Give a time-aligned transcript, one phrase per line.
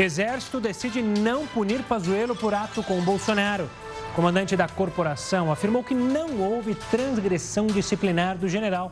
[0.00, 3.68] Exército decide não punir Pazuello por ato com Bolsonaro.
[4.16, 8.90] Comandante da corporação afirmou que não houve transgressão disciplinar do general.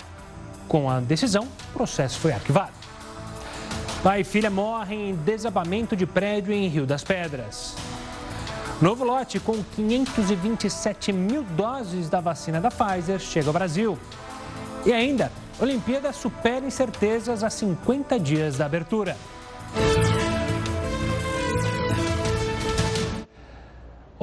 [0.69, 2.73] Com a decisão, o processo foi arquivado.
[4.03, 7.77] Pai e filha morrem em desabamento de prédio em Rio das Pedras.
[8.81, 13.99] Novo lote com 527 mil doses da vacina da Pfizer chega ao Brasil.
[14.85, 19.17] E ainda, Olimpíada supera incertezas a 50 dias da abertura.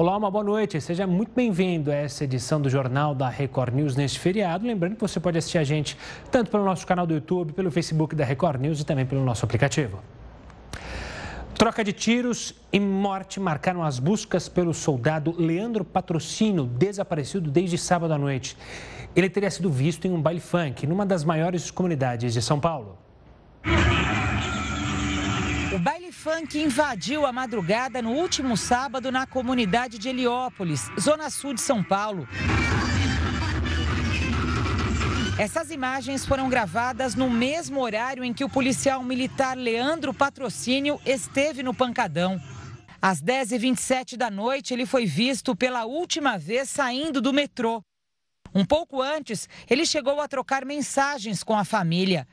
[0.00, 0.80] Olá, uma boa noite.
[0.80, 4.64] Seja muito bem-vindo a essa edição do Jornal da Record News neste feriado.
[4.64, 5.98] Lembrando que você pode assistir a gente
[6.30, 9.44] tanto pelo nosso canal do YouTube, pelo Facebook da Record News e também pelo nosso
[9.44, 9.98] aplicativo.
[11.56, 18.14] Troca de tiros e morte marcaram as buscas pelo soldado Leandro Patrocínio, desaparecido desde sábado
[18.14, 18.56] à noite.
[19.16, 22.96] Ele teria sido visto em um baile funk, numa das maiores comunidades de São Paulo.
[26.18, 31.80] Funk invadiu a madrugada no último sábado na comunidade de Heliópolis, zona sul de São
[31.80, 32.28] Paulo.
[35.38, 41.62] Essas imagens foram gravadas no mesmo horário em que o policial militar Leandro Patrocínio esteve
[41.62, 42.42] no pancadão.
[43.00, 47.80] Às 10h27 da noite, ele foi visto pela última vez saindo do metrô.
[48.52, 52.26] Um pouco antes, ele chegou a trocar mensagens com a família.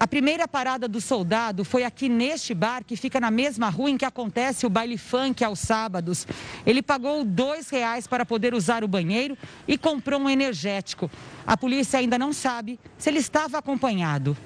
[0.00, 3.98] A primeira parada do soldado foi aqui neste bar, que fica na mesma rua em
[3.98, 6.26] que acontece o baile funk aos sábados.
[6.64, 9.36] Ele pagou dois reais para poder usar o banheiro
[9.68, 11.10] e comprou um energético.
[11.46, 14.36] A polícia ainda não sabe se ele estava acompanhado.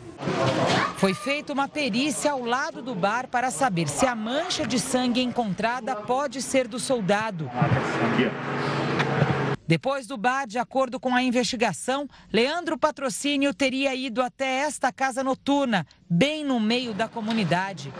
[0.96, 5.22] Foi feita uma perícia ao lado do bar para saber se a mancha de sangue
[5.22, 7.50] encontrada pode ser do soldado.
[9.66, 15.24] Depois do bar, de acordo com a investigação, Leandro Patrocínio teria ido até esta casa
[15.24, 17.92] noturna, bem no meio da comunidade.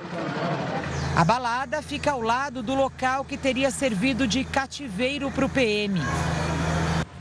[1.17, 6.01] A balada fica ao lado do local que teria servido de cativeiro para o PM.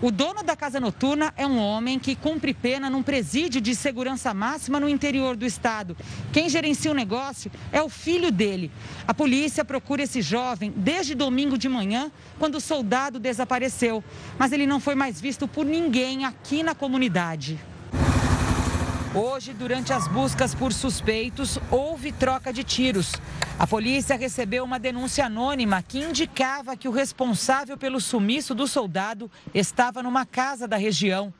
[0.03, 4.33] O dono da casa noturna é um homem que cumpre pena num presídio de segurança
[4.33, 5.95] máxima no interior do estado.
[6.33, 8.69] Quem gerencia o negócio é o filho dele.
[9.07, 14.03] A polícia procura esse jovem desde domingo de manhã, quando o soldado desapareceu.
[14.37, 17.57] Mas ele não foi mais visto por ninguém aqui na comunidade.
[19.15, 23.13] Hoje, durante as buscas por suspeitos, houve troca de tiros.
[23.59, 29.29] A polícia recebeu uma denúncia anônima que indicava que o responsável pelo sumiço do soldado
[29.53, 31.31] estava numa casa da região.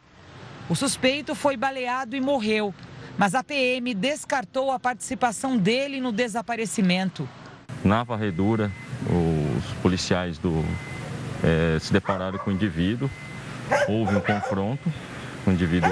[0.69, 2.75] O suspeito foi baleado e morreu,
[3.17, 7.27] mas a PM descartou a participação dele no desaparecimento.
[7.83, 8.71] Na varredura,
[9.09, 10.63] os policiais do,
[11.43, 13.09] é, se depararam com o indivíduo,
[13.87, 14.93] houve um confronto,
[15.47, 15.89] o indivíduo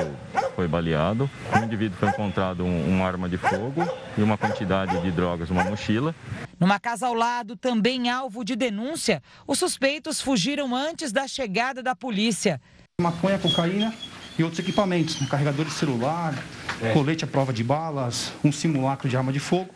[0.55, 1.29] foi baleado.
[1.55, 5.63] No indivíduo foi encontrado um, uma arma de fogo e uma quantidade de drogas uma
[5.63, 6.15] mochila.
[6.59, 11.95] Numa casa ao lado, também alvo de denúncia, os suspeitos fugiram antes da chegada da
[11.95, 12.61] polícia.
[13.01, 13.93] Maconha, cocaína
[14.37, 16.33] e outros equipamentos, um carregador de celular,
[16.81, 16.93] é.
[16.93, 19.73] colete à prova de balas, um simulacro de arma de fogo.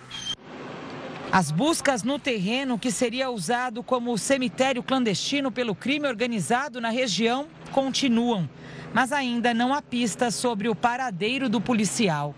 [1.31, 7.47] As buscas no terreno que seria usado como cemitério clandestino pelo crime organizado na região
[7.72, 8.47] continuam
[8.96, 12.34] mas ainda não há pistas sobre o paradeiro do policial.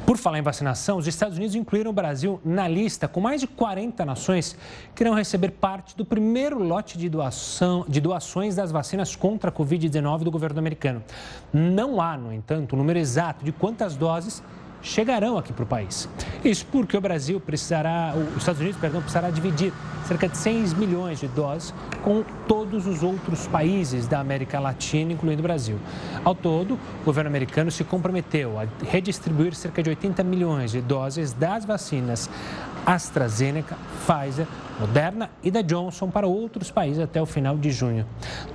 [0.06, 3.48] Por falar em vacinação, os Estados Unidos incluíram o Brasil na lista com mais de
[3.48, 4.56] 40 nações
[4.94, 9.52] que irão receber parte do primeiro lote de, doação, de doações das vacinas contra a
[9.52, 11.02] Covid-19 do governo americano.
[11.52, 14.42] Não há, no entanto, o número exato de quantas doses
[14.86, 16.08] chegarão aqui para o país.
[16.44, 19.72] Isso porque o Brasil precisará, os Estados Unidos, perdão, precisará dividir
[20.06, 25.40] cerca de 6 milhões de doses com todos os outros países da América Latina, incluindo
[25.40, 25.78] o Brasil.
[26.24, 31.32] Ao todo, o governo americano se comprometeu a redistribuir cerca de 80 milhões de doses
[31.32, 32.30] das vacinas
[32.86, 33.76] AstraZeneca,
[34.06, 34.46] Pfizer,
[34.78, 38.06] Moderna e da Johnson para outros países até o final de junho.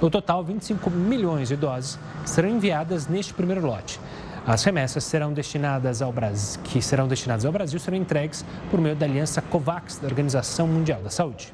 [0.02, 4.00] No total, 25 milhões de doses serão enviadas neste primeiro lote.
[4.46, 8.96] As remessas serão destinadas ao Brasil, que serão destinadas ao Brasil serão entregues por meio
[8.96, 11.54] da aliança COVAX da Organização Mundial da Saúde.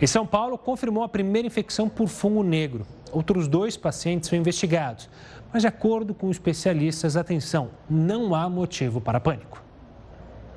[0.00, 2.84] E São Paulo confirmou a primeira infecção por fungo negro.
[3.12, 5.08] Outros dois pacientes são investigados,
[5.52, 9.69] mas de acordo com especialistas, atenção, não há motivo para pânico.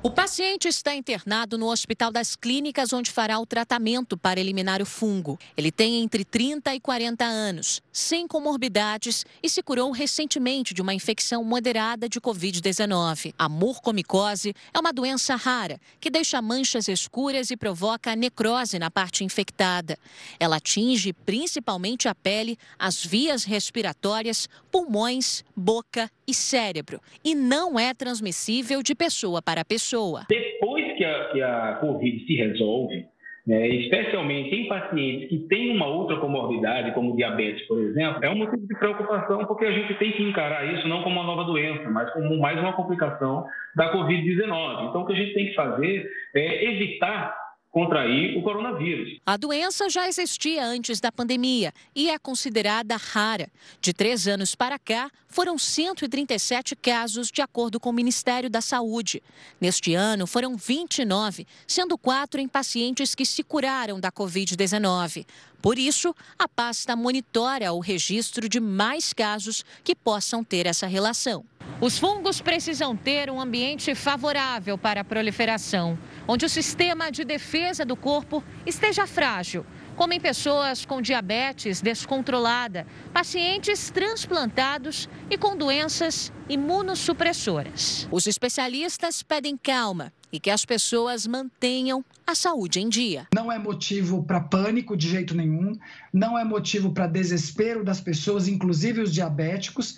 [0.06, 4.84] O paciente está internado no Hospital das Clínicas, onde fará o tratamento para eliminar o
[4.84, 5.38] fungo.
[5.56, 10.92] Ele tem entre 30 e 40 anos, sem comorbidades e se curou recentemente de uma
[10.92, 13.32] infecção moderada de Covid-19.
[13.38, 19.24] A morcomicose é uma doença rara que deixa manchas escuras e provoca necrose na parte
[19.24, 19.98] infectada.
[20.38, 27.92] Ela atinge principalmente a pele, as vias respiratórias, pulmões, boca e cérebro e não é
[27.94, 30.22] transmissível de pessoa para pessoa.
[30.28, 33.06] Depois que a, que a Covid se resolve,
[33.46, 38.36] né, especialmente em pacientes que têm uma outra comorbidade, como diabetes, por exemplo, é um
[38.36, 41.88] motivo de preocupação porque a gente tem que encarar isso não como uma nova doença,
[41.90, 43.44] mas como mais uma complicação
[43.76, 44.88] da Covid-19.
[44.88, 47.43] Então, o que a gente tem que fazer é evitar
[47.74, 49.18] contrair o coronavírus.
[49.26, 53.48] A doença já existia antes da pandemia e é considerada rara.
[53.80, 59.20] De três anos para cá, foram 137 casos, de acordo com o Ministério da Saúde.
[59.60, 65.26] Neste ano, foram 29, sendo quatro em pacientes que se curaram da Covid-19.
[65.64, 71.42] Por isso, a pasta monitora o registro de mais casos que possam ter essa relação.
[71.80, 77.82] Os fungos precisam ter um ambiente favorável para a proliferação, onde o sistema de defesa
[77.82, 79.64] do corpo esteja frágil,
[79.96, 88.06] como em pessoas com diabetes descontrolada, pacientes transplantados e com doenças imunossupressoras.
[88.10, 93.28] Os especialistas pedem calma e que as pessoas mantenham a saúde em dia.
[93.32, 95.78] Não é motivo para pânico de jeito nenhum,
[96.12, 99.96] não é motivo para desespero das pessoas, inclusive os diabéticos.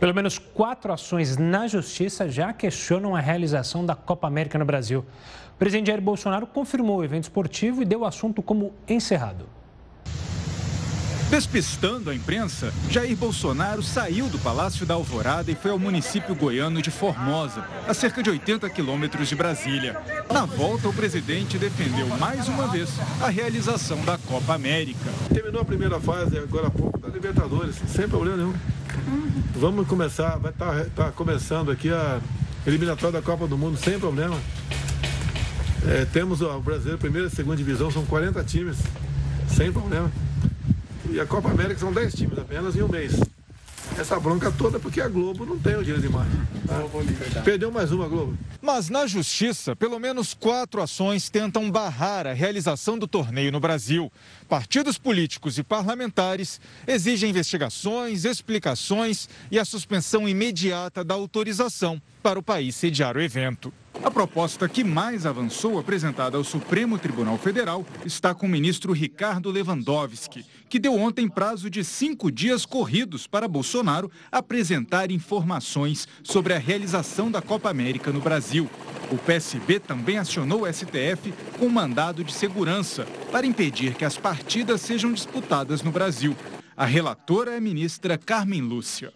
[0.00, 5.04] Pelo menos quatro ações na justiça já questionam a realização da Copa América no Brasil.
[5.54, 9.46] O presidente Jair Bolsonaro confirmou o evento esportivo e deu o assunto como encerrado.
[11.32, 16.82] Despistando a imprensa, Jair Bolsonaro saiu do Palácio da Alvorada e foi ao município goiano
[16.82, 19.98] de Formosa, a cerca de 80 quilômetros de Brasília.
[20.30, 25.10] Na volta, o presidente defendeu mais uma vez a realização da Copa América.
[25.32, 28.54] Terminou a primeira fase agora há pouco da Libertadores, sem problema nenhum.
[29.56, 32.20] Vamos começar, vai estar tá, tá começando aqui a
[32.66, 34.36] eliminatória da Copa do Mundo sem problema.
[35.88, 38.76] É, temos o brasileiro primeira e segunda divisão, são 40 times,
[39.48, 40.12] sem problema.
[41.12, 43.12] E a Copa América são 10 times apenas em um mês.
[43.98, 46.32] Essa bronca toda porque a Globo não tem o direito de imagem.
[46.66, 47.42] Tá?
[47.42, 48.34] Perdeu mais uma, Globo.
[48.62, 54.10] Mas na justiça, pelo menos quatro ações tentam barrar a realização do torneio no Brasil.
[54.48, 62.42] Partidos políticos e parlamentares exigem investigações, explicações e a suspensão imediata da autorização para o
[62.42, 63.70] país sediar o evento.
[64.04, 69.48] A proposta que mais avançou, apresentada ao Supremo Tribunal Federal, está com o ministro Ricardo
[69.48, 76.58] Lewandowski, que deu ontem prazo de cinco dias corridos para Bolsonaro apresentar informações sobre a
[76.58, 78.68] realização da Copa América no Brasil.
[79.08, 84.80] O PSB também acionou o STF com mandado de segurança para impedir que as partidas
[84.80, 86.36] sejam disputadas no Brasil.
[86.76, 89.12] A relatora é a ministra Carmen Lúcia.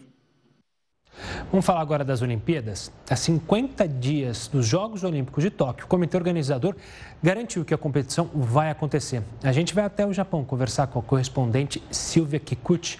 [1.50, 2.92] Vamos falar agora das Olimpíadas.
[3.08, 6.76] Há 50 dias dos Jogos Olímpicos de Tóquio, o comitê organizador
[7.22, 9.22] garantiu que a competição vai acontecer.
[9.42, 12.98] A gente vai até o Japão conversar com a correspondente Silvia Kikuchi.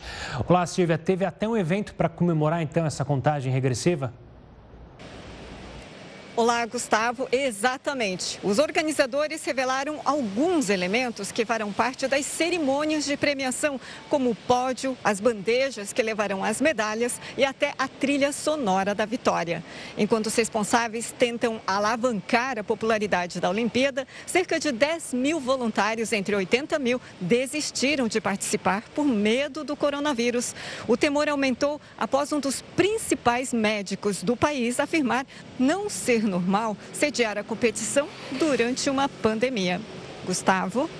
[0.48, 0.98] Olá, Silvia.
[0.98, 4.12] Teve até um evento para comemorar então essa contagem regressiva?
[6.36, 7.26] Olá, Gustavo.
[7.32, 8.38] Exatamente.
[8.42, 13.80] Os organizadores revelaram alguns elementos que farão parte das cerimônias de premiação,
[14.11, 19.06] como o pódio, as bandejas que levarão as medalhas e até a trilha sonora da
[19.06, 19.64] vitória.
[19.96, 26.37] Enquanto os responsáveis tentam alavancar a popularidade da Olimpíada, cerca de 10 mil voluntários, entre
[26.37, 30.54] 80 mil, desistiram de participar por medo do coronavírus.
[30.87, 35.25] O temor aumentou após um dos principais médicos do país afirmar
[35.58, 39.80] não ser normal sediar a competição durante uma pandemia.
[40.26, 40.90] Gustavo.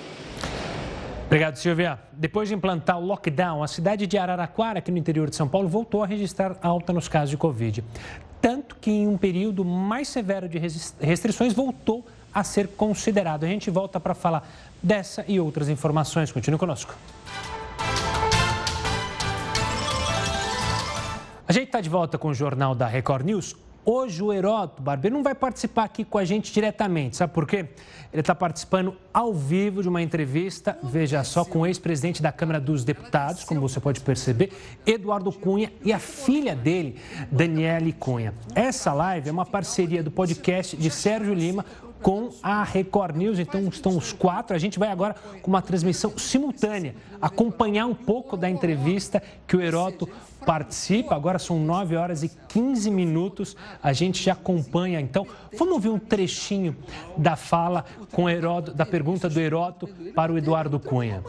[1.25, 1.99] Obrigado, Silvia.
[2.13, 5.67] Depois de implantar o lockdown, a cidade de Araraquara, aqui no interior de São Paulo,
[5.67, 7.83] voltou a registrar alta nos casos de Covid.
[8.41, 13.43] Tanto que em um período mais severo de restrições voltou a ser considerado.
[13.43, 14.47] A gente volta para falar
[14.81, 16.31] dessa e outras informações.
[16.31, 16.95] Continue conosco.
[21.47, 23.55] A gente está de volta com o Jornal da Record News.
[23.89, 27.69] Hoje o Heródoto Barbeiro não vai participar aqui com a gente diretamente, sabe por quê?
[28.11, 32.59] Ele está participando ao vivo de uma entrevista, veja só, com o ex-presidente da Câmara
[32.59, 34.51] dos Deputados, como você pode perceber,
[34.85, 36.97] Eduardo Cunha e a filha dele,
[37.31, 38.33] Daniele Cunha.
[38.53, 41.63] Essa live é uma parceria do podcast de Sérgio Lima
[42.01, 43.39] com a Record News.
[43.39, 44.55] Então estão os quatro.
[44.55, 49.61] A gente vai agora com uma transmissão simultânea, acompanhar um pouco da entrevista que o
[49.61, 50.09] Heroto
[50.47, 51.13] participa.
[51.13, 53.57] Agora são 9 horas e 15 minutos.
[53.83, 55.01] A gente já acompanha.
[55.01, 55.27] Então,
[55.57, 56.73] vamos ouvir um trechinho
[57.17, 61.21] da fala com Heroto, da pergunta do Heroto para o Eduardo Cunha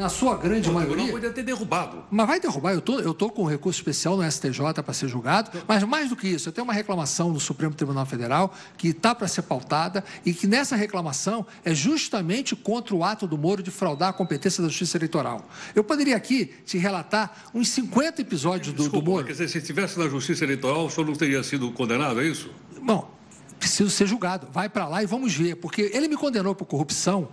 [0.00, 1.04] na sua grande maioria.
[1.04, 2.04] Não poderia ter derrubado.
[2.10, 2.72] Mas vai derrubar.
[2.72, 5.50] Eu tô, estou tô com um recurso especial no STJ para ser julgado.
[5.68, 9.14] Mas mais do que isso, eu tenho uma reclamação no Supremo Tribunal Federal que está
[9.14, 13.70] para ser pautada e que nessa reclamação é justamente contra o ato do Moro de
[13.70, 15.46] fraudar a competência da Justiça Eleitoral.
[15.74, 18.39] Eu poderia aqui te relatar uns 50 episódios
[18.72, 19.24] do, Desculpa, do Moro.
[19.26, 22.50] Quer dizer, se estivesse na Justiça Eleitoral, o senhor não teria sido condenado, é isso?
[22.82, 23.10] Bom,
[23.58, 24.48] preciso ser julgado.
[24.52, 27.28] Vai para lá e vamos ver, porque ele me condenou por corrupção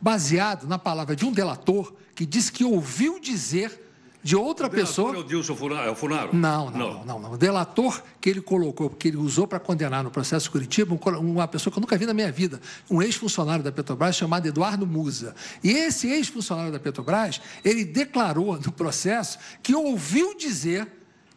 [0.00, 3.85] baseado na palavra de um delator que disse que ouviu dizer
[4.26, 5.14] de outra pessoa.
[5.14, 5.88] É o Dilson Funaro?
[5.88, 6.34] É o Funaro?
[6.34, 7.32] Não, não, não, não, não.
[7.34, 11.72] O delator que ele colocou, que ele usou para condenar no processo Curitiba, uma pessoa
[11.72, 15.32] que eu nunca vi na minha vida, um ex-funcionário da Petrobras chamado Eduardo Musa.
[15.62, 20.88] E esse ex-funcionário da Petrobras, ele declarou no processo que ouviu dizer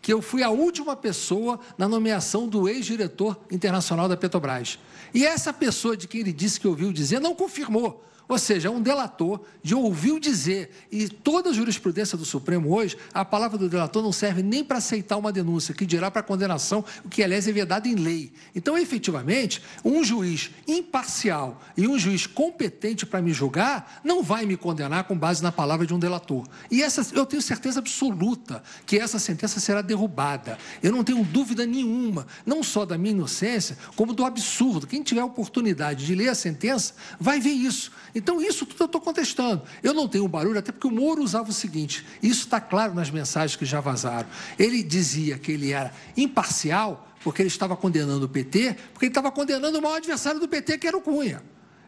[0.01, 4.79] que eu fui a última pessoa na nomeação do ex-diretor internacional da Petrobras.
[5.13, 8.03] E essa pessoa de quem ele disse que ouviu dizer não confirmou.
[8.29, 10.69] Ou seja, é um delator de ouviu dizer.
[10.91, 14.77] E toda a jurisprudência do Supremo hoje, a palavra do delator não serve nem para
[14.77, 18.31] aceitar uma denúncia, que dirá para condenação, o que, aliás, é vedado em lei.
[18.53, 24.55] Então, efetivamente, um juiz imparcial e um juiz competente para me julgar não vai me
[24.55, 26.47] condenar com base na palavra de um delator.
[26.69, 30.59] E essa, eu tenho certeza absoluta que essa sentença será derrubada.
[30.83, 34.85] Eu não tenho dúvida nenhuma, não só da minha inocência, como do absurdo.
[34.85, 37.91] Quem tiver a oportunidade de ler a sentença vai ver isso.
[38.19, 39.63] Então, isso tudo eu estou contestando.
[39.81, 43.09] Eu não tenho barulho, até porque o Moro usava o seguinte: isso está claro nas
[43.09, 44.27] mensagens que já vazaram.
[44.57, 49.31] Ele dizia que ele era imparcial, porque ele estava condenando o PT, porque ele estava
[49.31, 51.41] condenando o maior adversário do PT, que era o Cunha.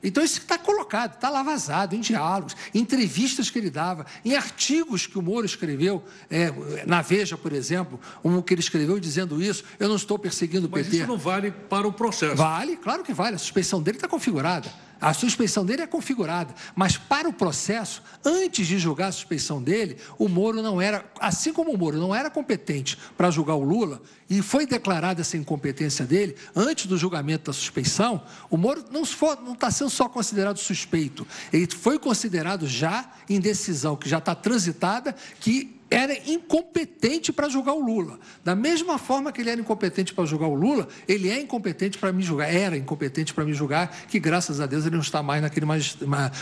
[0.04, 4.36] Então, isso está colocado, está lá vazado, em diálogos, em entrevistas que ele dava, em
[4.36, 6.52] artigos que o Moro escreveu, é,
[6.88, 10.72] na Veja, por exemplo, um que ele escreveu dizendo isso, eu não estou perseguindo o
[10.72, 10.98] Mas PT.
[10.98, 12.36] Mas isso não vale para o processo.
[12.36, 14.72] Vale, claro que vale, a suspeição dele está configurada.
[15.02, 19.98] A suspeição dele é configurada, mas para o processo, antes de julgar a suspeição dele,
[20.20, 24.00] o Moro não era, assim como o Moro não era competente para julgar o Lula,
[24.30, 29.72] e foi declarada essa incompetência dele antes do julgamento da suspeição, o Moro não está
[29.72, 35.81] sendo só considerado suspeito, ele foi considerado já em decisão que já está transitada, que
[35.92, 38.18] era incompetente para julgar o Lula.
[38.46, 42.14] Da mesma forma que ele era incompetente para julgar o Lula, ele é incompetente para
[42.14, 45.42] me julgar, era incompetente para me julgar, que graças a Deus ele não está mais
[45.42, 45.66] naquele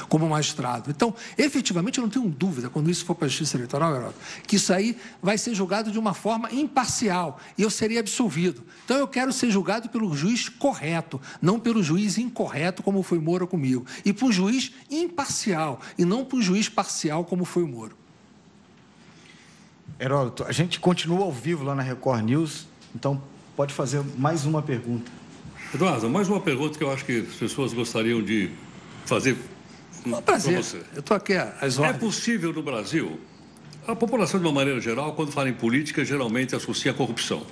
[0.07, 0.91] como magistrado.
[0.91, 4.13] Então, efetivamente, eu não tenho dúvida, quando isso for para a Justiça Eleitoral,
[4.45, 8.63] que isso aí vai ser julgado de uma forma imparcial e eu seria absolvido.
[8.85, 13.47] Então, eu quero ser julgado pelo juiz correto, não pelo juiz incorreto, como foi Moro
[13.47, 17.67] comigo, e por um juiz imparcial, e não por um juiz parcial, como foi o
[17.67, 17.98] Moro.
[19.99, 23.21] Heródoto, a gente continua ao vivo lá na Record News, então
[23.55, 25.11] pode fazer mais uma pergunta.
[25.73, 28.49] Eduardo, mais uma pergunta que eu acho que as pessoas gostariam de
[29.05, 29.37] fazer
[30.05, 30.63] um prazer.
[30.63, 30.81] você.
[30.93, 31.95] Eu estou aqui às horas.
[31.95, 33.19] É possível no Brasil,
[33.85, 37.45] a população de uma maneira geral, quando fala em política, geralmente associa a corrupção.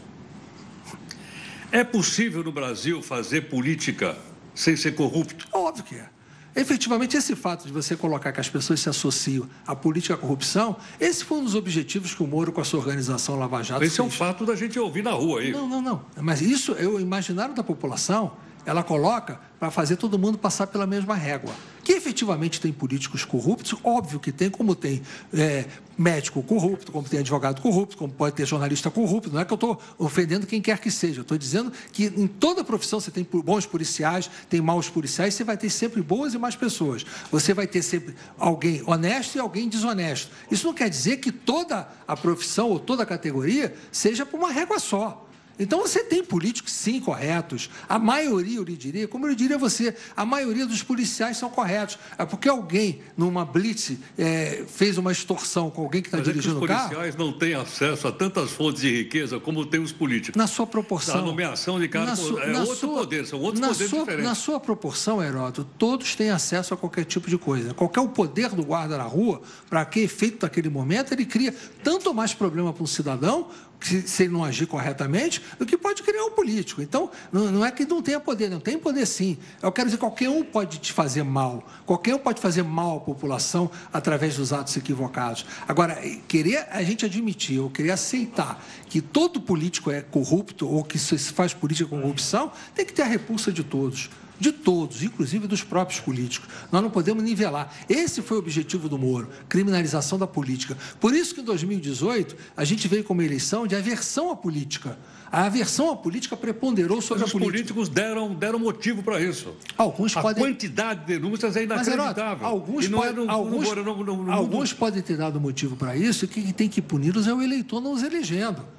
[1.69, 4.17] É possível no Brasil fazer política
[4.55, 5.47] sem ser corrupto?
[5.51, 6.09] Óbvio que é.
[6.57, 10.17] Efetivamente, esse fato de você colocar que as pessoas se associam à política e à
[10.17, 13.83] corrupção, esse foi um dos objetivos que o Moro, com a sua organização Lava Jato.
[13.83, 13.99] Esse fez.
[13.99, 15.51] é um fato da gente ouvir na rua aí.
[15.51, 16.01] Não, não, não.
[16.19, 18.33] Mas isso é o imaginário da população
[18.67, 21.53] ela coloca para fazer todo mundo passar pela mesma régua.
[21.85, 25.01] Que efetivamente tem políticos corruptos, óbvio que tem, como tem
[25.33, 25.63] é,
[25.97, 29.31] médico corrupto, como tem advogado corrupto, como pode ter jornalista corrupto.
[29.31, 32.61] Não é que eu estou ofendendo quem quer que seja, estou dizendo que em toda
[32.61, 36.57] profissão você tem bons policiais, tem maus policiais, você vai ter sempre boas e más
[36.57, 37.05] pessoas.
[37.31, 40.29] Você vai ter sempre alguém honesto e alguém desonesto.
[40.51, 44.51] Isso não quer dizer que toda a profissão ou toda a categoria seja por uma
[44.51, 45.23] régua só.
[45.59, 47.69] Então você tem políticos, sim, corretos.
[47.87, 51.37] A maioria, eu lhe diria, como eu lhe diria a você, a maioria dos policiais
[51.37, 51.97] são corretos.
[52.17, 56.67] É porque alguém, numa blitz, é, fez uma extorsão com alguém que está dirigindo o
[56.67, 56.83] carro.
[56.83, 60.37] Os policiais não têm acesso a tantas fontes de riqueza como tem os políticos.
[60.37, 61.19] Na sua proporção.
[61.19, 64.25] A nomeação de cargos é outro sua, poder, são outros na poderes sua, diferentes.
[64.25, 67.73] Na sua proporção, Heródoto, todos têm acesso a qualquer tipo de coisa.
[67.73, 72.13] Qualquer o poder do guarda na rua, para que efeito daquele momento, ele cria tanto
[72.13, 73.49] mais problema para um cidadão
[73.79, 76.81] se ele não agir corretamente, do que pode criar um político.
[76.81, 79.37] Então, não é que não tenha poder, não tem poder sim.
[79.61, 82.99] Eu quero dizer, qualquer um pode te fazer mal, qualquer um pode fazer mal à
[82.99, 85.45] população através dos atos equivocados.
[85.67, 85.95] Agora,
[86.27, 91.17] querer a gente admitir, ou querer aceitar que todo político é corrupto ou que se
[91.17, 94.09] faz política com corrupção, tem que ter a repulsa de todos.
[94.39, 96.49] De todos, inclusive dos próprios políticos.
[96.71, 97.73] Nós não podemos nivelar.
[97.89, 100.77] Esse foi o objetivo do Moro, criminalização da política.
[100.99, 104.97] Por isso que em 2018 a gente veio com uma eleição de aversão à política.
[105.31, 107.57] A aversão à política preponderou sobre Mas a política.
[107.57, 109.55] Os políticos deram, deram motivo para isso.
[109.77, 110.43] Alguns a podem...
[110.43, 112.37] quantidade de denúncias é inacreditável.
[112.41, 113.09] Mas, alguns, pode...
[113.09, 116.51] é no, alguns, no, no, no, alguns podem ter dado motivo para isso e quem
[116.53, 118.76] tem que puni-los é o eleitor não os elegendo.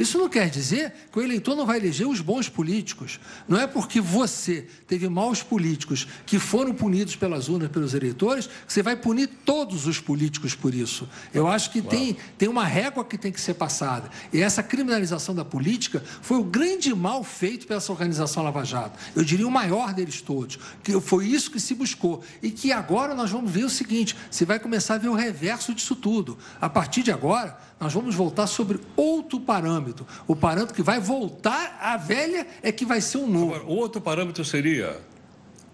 [0.00, 3.20] Isso não quer dizer que o eleitor não vai eleger os bons políticos.
[3.46, 8.72] Não é porque você teve maus políticos que foram punidos pelas urnas, pelos eleitores, que
[8.72, 11.06] você vai punir todos os políticos por isso.
[11.34, 14.08] Eu acho que tem, tem uma régua que tem que ser passada.
[14.32, 18.98] E essa criminalização da política foi o grande mal feito pela essa organização Lava Jato.
[19.14, 20.58] Eu diria o maior deles todos.
[20.82, 22.24] Que foi isso que se buscou.
[22.42, 25.74] E que agora nós vamos ver o seguinte: você vai começar a ver o reverso
[25.74, 26.38] disso tudo.
[26.58, 29.89] A partir de agora, nós vamos voltar sobre outro parâmetro.
[30.26, 33.54] O parâmetro que vai voltar à velha é que vai ser um novo.
[33.54, 34.98] Agora, outro parâmetro seria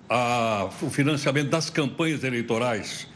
[0.09, 3.07] a, o financiamento das campanhas eleitorais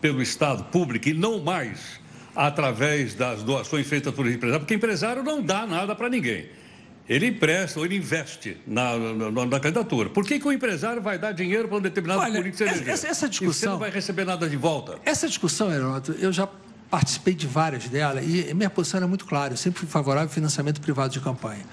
[0.00, 2.00] pelo Estado público e não mais
[2.34, 6.48] através das doações feitas por empresário, porque empresário não dá nada para ninguém.
[7.08, 10.08] Ele empresta ou ele investe na, na, na, candidatura.
[10.08, 12.88] Por que, que o empresário vai dar dinheiro para um determinado Olha, político eleger?
[12.88, 13.50] Essa, essa discussão.
[13.50, 14.98] E você não vai receber nada de volta.
[15.04, 16.48] Essa discussão, Heródoto, eu já
[16.90, 19.52] participei de várias delas e minha posição era muito clara.
[19.52, 21.64] Eu sempre fui favorável ao financiamento privado de campanha.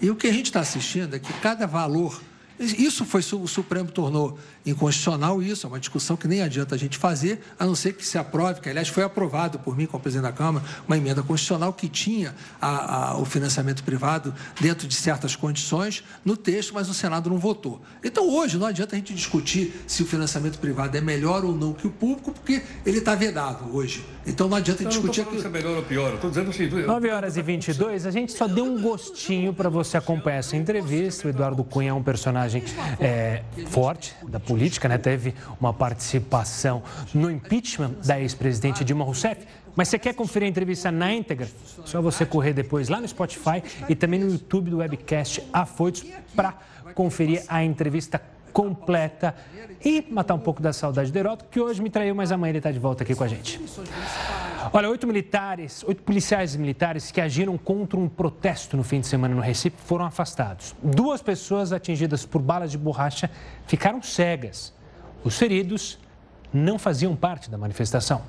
[0.00, 2.20] E o que a gente está assistindo é que cada valor.
[2.58, 6.98] Isso foi o Supremo tornou inconstitucional isso, é uma discussão que nem adianta a gente
[6.98, 10.24] fazer, a não ser que se aprove, que aliás foi aprovado por mim como presidente
[10.24, 15.36] da Câmara, uma emenda constitucional que tinha a, a, o financiamento privado dentro de certas
[15.36, 17.80] condições no texto, mas o Senado não votou.
[18.02, 21.72] Então hoje não adianta a gente discutir se o financiamento privado é melhor ou não
[21.72, 24.04] que o público, porque ele está vedado hoje.
[24.26, 25.40] Então não adianta eu discutir aquilo.
[25.40, 26.68] Se é melhor ou pior, estou dizendo assim.
[26.68, 31.26] 9 horas e 22, a gente só deu um gostinho para você acompanhar essa entrevista.
[31.26, 32.47] O Eduardo Cunha é um personagem
[33.00, 34.98] é, forte da política política, né?
[34.98, 36.82] Teve uma participação
[37.14, 39.46] no impeachment da ex-presidente Dilma Rousseff.
[39.74, 41.48] Mas você quer conferir a entrevista na íntegra?
[41.84, 46.54] Só você correr depois lá no Spotify e também no YouTube do webcast Afoitos para
[46.94, 48.20] conferir a entrevista
[48.52, 49.34] completa
[49.84, 52.58] e matar um pouco da saudade do Heródoto, que hoje me traiu, mas amanhã ele
[52.58, 53.60] está de volta aqui com a gente.
[54.72, 59.34] Olha, oito militares, oito policiais militares que agiram contra um protesto no fim de semana
[59.34, 60.74] no Recife foram afastados.
[60.82, 63.30] Duas pessoas atingidas por balas de borracha
[63.66, 64.72] ficaram cegas.
[65.24, 65.98] Os feridos
[66.52, 68.22] não faziam parte da manifestação.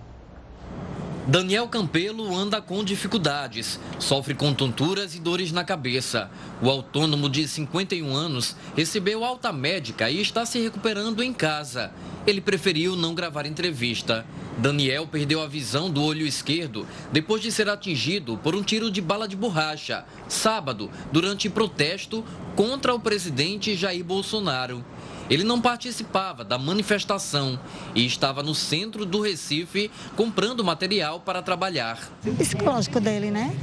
[1.30, 6.32] Daniel Campelo anda com dificuldades, sofre com tonturas e dores na cabeça.
[6.60, 11.92] O autônomo de 51 anos recebeu alta médica e está se recuperando em casa.
[12.26, 14.26] Ele preferiu não gravar entrevista.
[14.58, 19.00] Daniel perdeu a visão do olho esquerdo depois de ser atingido por um tiro de
[19.00, 24.84] bala de borracha, sábado, durante protesto contra o presidente Jair Bolsonaro.
[25.30, 27.60] Ele não participava da manifestação
[27.94, 32.10] e estava no centro do Recife comprando material para trabalhar.
[32.38, 33.56] Psicológico dele, né?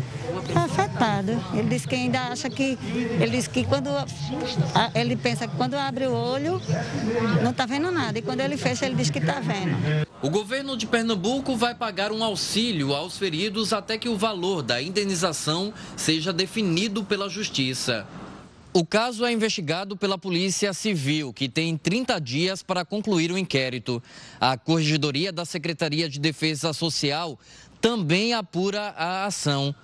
[0.48, 1.32] Está afetado.
[1.52, 2.78] Ele disse que ainda acha que.
[3.20, 3.90] Ele disse que quando.
[4.94, 6.60] Ele pensa que quando abre o olho,
[7.42, 8.18] não está vendo nada.
[8.18, 10.06] E quando ele fecha, ele diz que está vendo.
[10.22, 14.80] O governo de Pernambuco vai pagar um auxílio aos feridos até que o valor da
[14.80, 18.06] indenização seja definido pela Justiça.
[18.78, 24.02] O caso é investigado pela Polícia Civil, que tem 30 dias para concluir o inquérito.
[24.38, 27.40] A Corregedoria da Secretaria de Defesa Social
[27.80, 29.74] também apura a ação.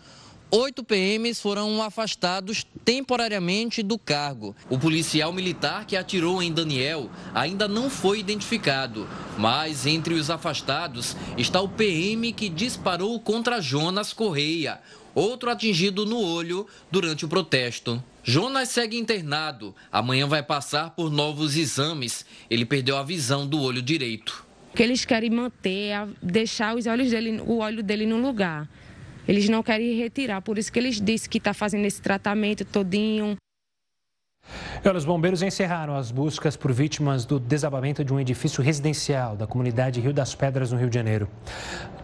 [0.51, 4.55] Oito PMs foram afastados temporariamente do cargo.
[4.69, 11.17] O policial militar que atirou em Daniel ainda não foi identificado, mas entre os afastados
[11.39, 14.83] está o PM que disparou contra Jonas Correia,
[15.15, 18.05] outro atingido no olho durante o protesto.
[18.25, 19.75] Jonas segue internado.
[19.91, 22.25] Amanhã vai passar por novos exames.
[22.49, 24.47] Ele perdeu a visão do olho direito.
[24.73, 28.69] O que eles querem manter é deixar os olhos dele, o olho dele no lugar.
[29.27, 33.37] Eles não querem retirar, por isso que eles dizem que está fazendo esse tratamento todinho.
[34.97, 40.01] Os bombeiros encerraram as buscas por vítimas do desabamento de um edifício residencial da comunidade
[40.01, 41.29] Rio das Pedras, no Rio de Janeiro.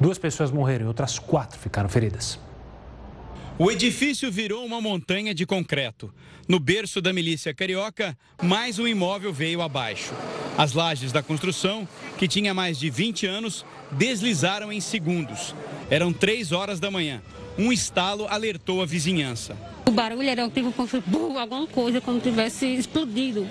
[0.01, 2.39] Duas pessoas morreram e outras quatro ficaram feridas.
[3.61, 6.15] O edifício virou uma montanha de concreto.
[6.47, 10.15] No berço da milícia carioca, mais um imóvel veio abaixo.
[10.57, 15.57] As lajes da construção, que tinha mais de 20 anos, deslizaram em segundos.
[15.91, 17.21] Eram três horas da manhã.
[17.59, 19.57] Um estalo alertou a vizinhança.
[19.85, 23.49] O barulho era tipo como alguma coisa, como tivesse explodido.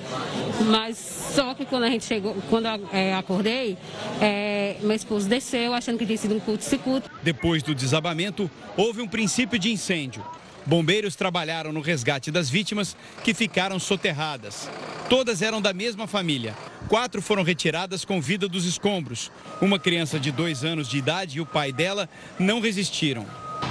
[0.68, 0.98] Mas
[1.36, 3.78] só que quando a gente chegou, quando é, acordei,
[4.22, 7.10] é, meu esposo desceu achando que tinha sido um curto-circuito.
[7.22, 10.24] Depois do desabamento, houve um princípio de incêndio.
[10.66, 14.70] Bombeiros trabalharam no resgate das vítimas que ficaram soterradas.
[15.10, 16.56] Todas eram da mesma família.
[16.88, 19.32] Quatro foram retiradas com vida dos escombros.
[19.62, 22.08] Uma criança de dois anos de idade e o pai dela
[22.40, 23.26] não resistiram.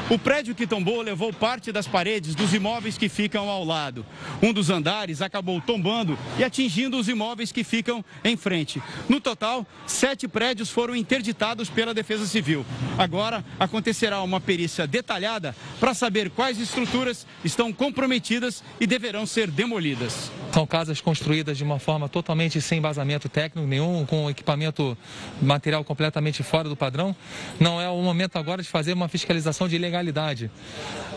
[0.08, 4.06] O prédio que tombou levou parte das paredes dos imóveis que ficam ao lado.
[4.40, 8.80] Um dos andares acabou tombando e atingindo os imóveis que ficam em frente.
[9.08, 12.64] No total, sete prédios foram interditados pela Defesa Civil.
[12.96, 20.30] Agora acontecerá uma perícia detalhada para saber quais estruturas estão comprometidas e deverão ser demolidas.
[20.52, 24.96] São casas construídas de uma forma totalmente sem embasamento técnico nenhum, com equipamento
[25.42, 27.14] material completamente fora do padrão.
[27.60, 30.50] Não é o momento agora de fazer uma fiscalização de ilegalidade.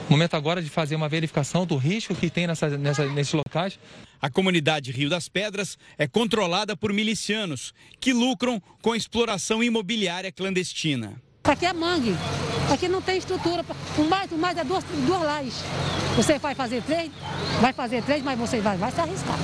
[0.09, 3.79] Momento agora de fazer uma verificação do risco que tem nessa, nessa, nesses locais.
[4.21, 10.31] A comunidade Rio das Pedras é controlada por milicianos que lucram com a exploração imobiliária
[10.31, 11.21] clandestina.
[11.43, 12.15] Aqui é mangue,
[12.71, 13.63] aqui não tem estrutura.
[13.97, 15.63] O mais, o mais é duas, duas lajes.
[16.15, 17.11] Você vai fazer três,
[17.61, 19.37] vai fazer três, mas você vai, vai se arriscar.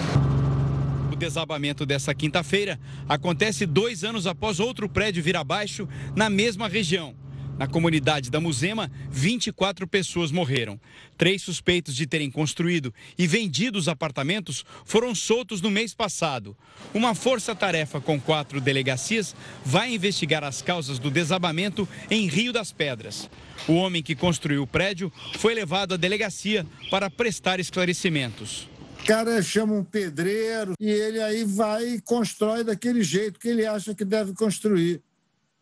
[1.12, 7.16] O desabamento dessa quinta-feira acontece dois anos após outro prédio vir abaixo na mesma região.
[7.58, 10.80] Na comunidade da Muzema, 24 pessoas morreram.
[11.18, 16.56] Três suspeitos de terem construído e vendido os apartamentos foram soltos no mês passado.
[16.94, 23.30] Uma força-tarefa com quatro delegacias vai investigar as causas do desabamento em Rio das Pedras.
[23.70, 28.68] O homem que construiu o prédio foi levado à delegacia para prestar esclarecimentos.
[29.06, 33.94] Cara chama um pedreiro e ele aí vai e constrói daquele jeito que ele acha
[33.94, 35.05] que deve construir.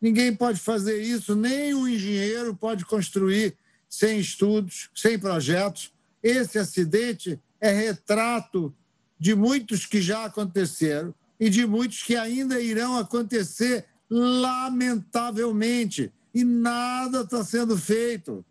[0.03, 3.55] Ninguém pode fazer isso, nem o engenheiro pode construir
[3.87, 5.93] sem estudos, sem projetos.
[6.21, 8.75] Esse acidente é retrato
[9.17, 16.11] de muitos que já aconteceram e de muitos que ainda irão acontecer, lamentavelmente.
[16.35, 18.43] E nada está sendo feito.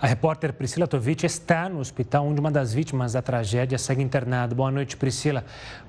[0.00, 4.54] A repórter Priscila Tovich está no hospital onde uma das vítimas da tragédia segue internada.
[4.54, 5.44] Boa noite, Priscila.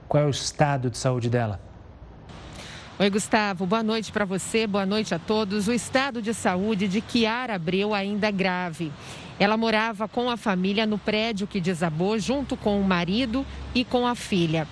[0.07, 1.68] Qual é o estado de saúde dela?
[3.01, 3.65] Oi, Gustavo.
[3.65, 5.69] Boa noite para você, boa noite a todos.
[5.69, 8.91] O estado de saúde de Kiara Abreu ainda é grave.
[9.39, 14.05] Ela morava com a família no prédio que desabou, junto com o marido e com
[14.05, 14.67] a filha.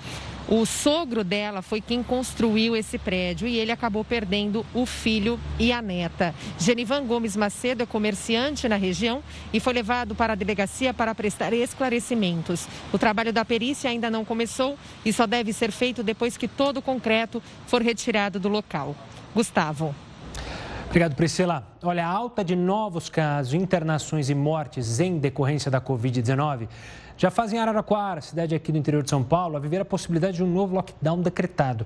[0.50, 5.74] O sogro dela foi quem construiu esse prédio e ele acabou perdendo o filho e
[5.74, 6.34] a neta.
[6.58, 11.52] Genivan Gomes Macedo é comerciante na região e foi levado para a delegacia para prestar
[11.52, 12.66] esclarecimentos.
[12.94, 16.78] O trabalho da perícia ainda não começou e só deve ser feito depois que todo
[16.78, 18.96] o concreto for retirado do local.
[19.36, 19.94] Gustavo.
[20.88, 21.68] Obrigado, Priscila.
[21.84, 26.70] Olha, a alta de novos casos, internações e mortes em decorrência da Covid-19
[27.18, 30.44] já fazem Araraquara, cidade aqui do interior de São Paulo, a viver a possibilidade de
[30.44, 31.86] um novo lockdown decretado.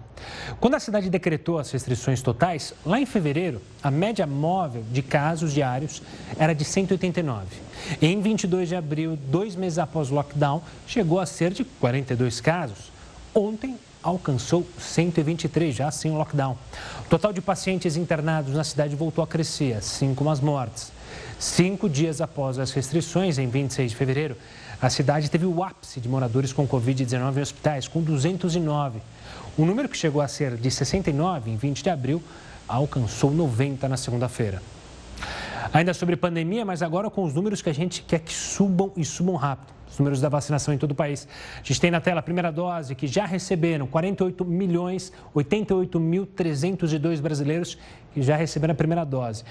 [0.60, 5.54] Quando a cidade decretou as restrições totais, lá em fevereiro, a média móvel de casos
[5.54, 6.04] diários
[6.38, 7.46] era de 189.
[8.02, 12.92] Em 22 de abril, dois meses após o lockdown, chegou a ser de 42 casos.
[13.34, 16.58] Ontem, alcançou 123, já sem o lockdown.
[17.06, 20.91] O total de pacientes internados na cidade voltou a crescer, assim como as mortes.
[21.42, 24.38] Cinco dias após as restrições, em 26 de fevereiro,
[24.80, 29.00] a cidade teve o ápice de moradores com Covid-19 em hospitais, com 209.
[29.58, 32.22] O número que chegou a ser de 69 em 20 de abril
[32.68, 34.62] alcançou 90 na segunda-feira.
[35.74, 39.04] Ainda sobre pandemia, mas agora com os números que a gente quer que subam e
[39.04, 41.28] subam rápido os números da vacinação em todo o país.
[41.56, 46.26] A gente tem na tela a primeira dose, que já receberam 48 milhões 88 mil
[46.26, 47.78] 302 brasileiros
[48.14, 49.44] que já receberam a primeira dose.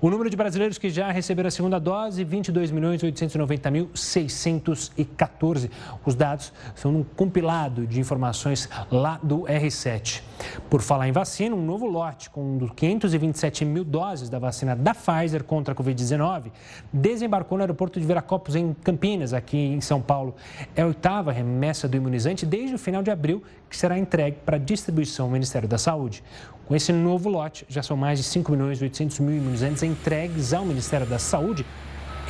[0.00, 5.70] O número de brasileiros que já receberam a segunda dose, 22 milhões 890 mil 614.
[6.04, 10.22] Os dados são um compilado de informações lá do R7.
[10.70, 15.42] Por falar em vacina, um novo lote com 527 mil doses da vacina da Pfizer
[15.42, 16.50] contra a Covid-19
[16.92, 20.34] desembarcou no aeroporto de Viracopos, em Campinas, aqui em são Paulo
[20.76, 24.58] é a oitava remessa do imunizante desde o final de abril, que será entregue para
[24.58, 26.22] distribuição ao Ministério da Saúde.
[26.68, 30.52] Com esse novo lote, já são mais de 5 milhões e 800 mil imunizantes entregues
[30.52, 31.64] ao Ministério da Saúde,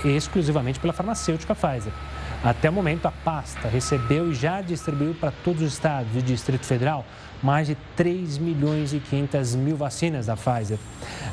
[0.05, 1.93] exclusivamente pela farmacêutica Pfizer.
[2.45, 6.65] Até o momento, a pasta recebeu e já distribuiu para todos os estados e Distrito
[6.67, 7.05] Federal
[7.43, 10.79] mais de 3 milhões e 500 mil vacinas da Pfizer.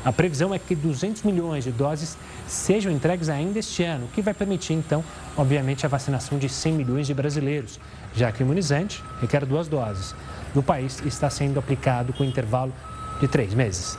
[0.04, 4.20] A previsão é que 200 milhões de doses sejam entregues ainda este ano, o que
[4.20, 5.04] vai permitir, então,
[5.36, 7.78] obviamente, a vacinação de 100 milhões de brasileiros,
[8.16, 10.12] já que o imunizante requer duas doses.
[10.52, 12.72] No país, está sendo aplicado com intervalo
[13.20, 13.98] de três meses.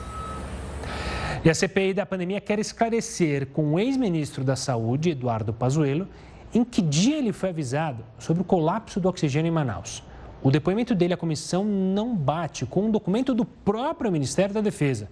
[1.44, 6.08] E a CPI da pandemia quer esclarecer com o ex-ministro da Saúde, Eduardo Pazuello,
[6.52, 10.02] em que dia ele foi avisado sobre o colapso do oxigênio em Manaus.
[10.42, 15.08] O depoimento dele à comissão não bate com um documento do próprio Ministério da Defesa.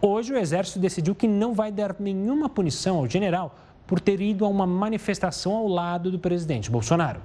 [0.00, 4.44] Hoje, o Exército decidiu que não vai dar nenhuma punição ao general por ter ido
[4.44, 7.20] a uma manifestação ao lado do presidente Bolsonaro.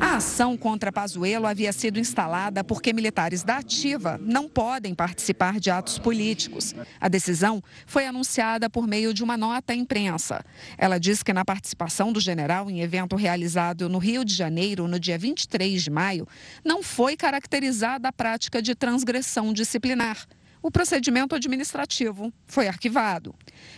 [0.00, 5.70] A ação contra Pazuello havia sido instalada porque militares da ativa não podem participar de
[5.70, 6.74] atos políticos.
[7.00, 10.44] A decisão foi anunciada por meio de uma nota à imprensa.
[10.76, 14.98] Ela diz que na participação do general em evento realizado no Rio de Janeiro no
[14.98, 16.26] dia 23 de maio,
[16.64, 20.26] não foi caracterizada a prática de transgressão disciplinar
[20.62, 23.34] o procedimento administrativo foi arquivado.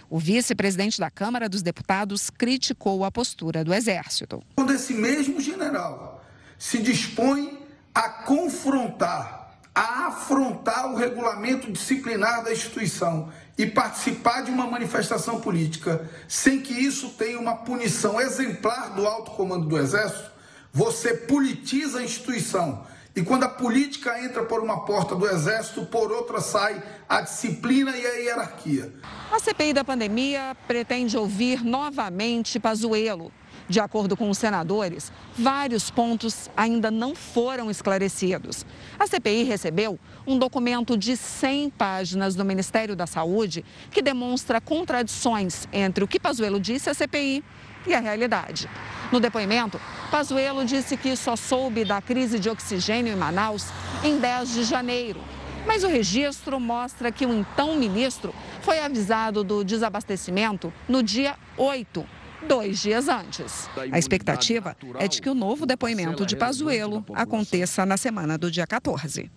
[0.09, 4.43] O vice-presidente da Câmara dos Deputados criticou a postura do Exército.
[4.57, 6.23] Quando esse mesmo general
[6.59, 7.59] se dispõe
[7.95, 16.09] a confrontar, a afrontar o regulamento disciplinar da instituição e participar de uma manifestação política
[16.29, 20.31] sem que isso tenha uma punição exemplar do alto comando do Exército,
[20.73, 22.85] você politiza a instituição
[23.17, 27.97] e quando a política entra por uma porta do Exército, por outra sai a disciplina
[27.97, 28.93] e a hierarquia.
[29.31, 33.31] A CPI da pandemia pretende ouvir novamente Pazuello.
[33.69, 38.67] De acordo com os senadores, vários pontos ainda não foram esclarecidos.
[38.99, 45.67] A CPI recebeu um documento de 100 páginas do Ministério da Saúde que demonstra contradições
[45.73, 47.43] entre o que Pazuello disse à CPI
[47.87, 48.69] e a realidade.
[49.13, 53.67] No depoimento, Pazuello disse que só soube da crise de oxigênio em Manaus
[54.03, 55.21] em 10 de janeiro.
[55.67, 62.07] Mas o registro mostra que o então ministro foi avisado do desabastecimento no dia 8,
[62.47, 63.69] dois dias antes.
[63.91, 68.67] A expectativa é de que o novo depoimento de Pazuello aconteça na semana do dia
[68.67, 69.31] 14.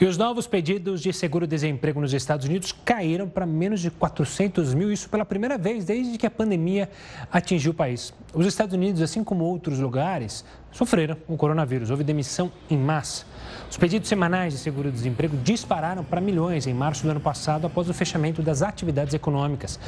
[0.00, 4.92] E os novos pedidos de seguro-desemprego nos Estados Unidos caíram para menos de 400 mil,
[4.92, 6.88] isso pela primeira vez desde que a pandemia
[7.32, 8.14] atingiu o país.
[8.32, 11.90] Os Estados Unidos, assim como outros lugares, sofreram com o coronavírus.
[11.90, 13.26] Houve demissão em massa.
[13.68, 17.94] Os pedidos semanais de seguro-desemprego dispararam para milhões em março do ano passado, após o
[17.94, 19.80] fechamento das atividades econômicas.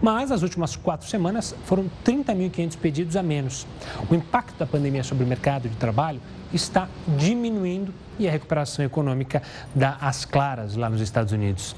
[0.00, 3.66] Mas nas últimas quatro semanas foram 30.500 pedidos a menos.
[4.08, 6.20] O impacto da pandemia sobre o mercado de trabalho
[6.52, 9.42] está diminuindo e a recuperação econômica
[9.74, 11.76] dá as claras lá nos Estados Unidos.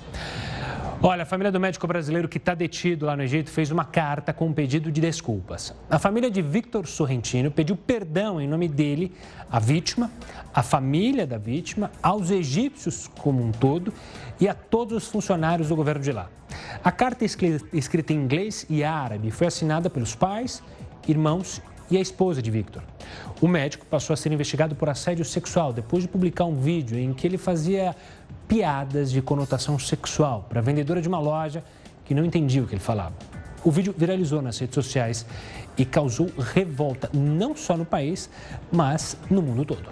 [1.00, 4.33] Olha, a família do médico brasileiro que está detido lá no Egito fez uma carta
[4.33, 5.72] com um pedido de desculpas.
[5.88, 9.14] A família de Victor Sorrentino pediu perdão em nome dele
[9.48, 10.11] à vítima,
[10.52, 13.94] à família da vítima, aos egípcios como um todo
[14.40, 16.28] e a todos os funcionários do governo de lá.
[16.83, 20.61] A carta escrita em inglês e árabe foi assinada pelos pais,
[21.07, 22.83] irmãos e a esposa de Victor.
[23.40, 27.14] O médico passou a ser investigado por assédio sexual depois de publicar um vídeo em
[27.14, 27.94] que ele fazia
[28.48, 31.62] piadas de conotação sexual para a vendedora de uma loja
[32.05, 33.14] que não entendia o que ele falava.
[33.64, 35.24] O vídeo viralizou nas redes sociais
[35.77, 38.29] e causou revolta não só no país,
[38.72, 39.88] mas no mundo todo.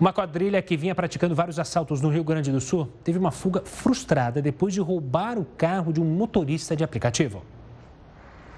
[0.00, 3.62] Uma quadrilha que vinha praticando vários assaltos no Rio Grande do Sul teve uma fuga
[3.64, 7.42] frustrada depois de roubar o carro de um motorista de aplicativo.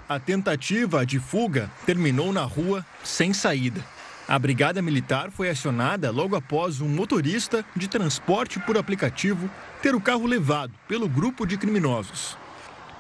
[0.09, 3.85] A tentativa de fuga terminou na rua sem saída.
[4.27, 9.51] A Brigada Militar foi acionada logo após um motorista de transporte por aplicativo
[9.83, 12.39] ter o carro levado pelo grupo de criminosos.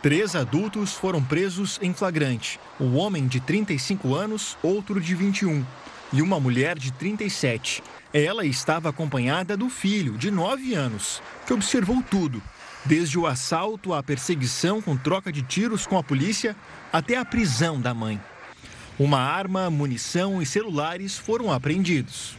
[0.02, 5.64] Três adultos foram presos em flagrante: um homem de 35 anos, outro de 21
[6.12, 7.82] e uma mulher de 37.
[8.12, 12.42] Ela estava acompanhada do filho, de 9 anos, que observou tudo
[12.84, 16.56] desde o assalto à perseguição com troca de tiros com a polícia
[16.92, 18.20] até a prisão da mãe.
[18.98, 22.36] Uma arma, munição e celulares foram apreendidos.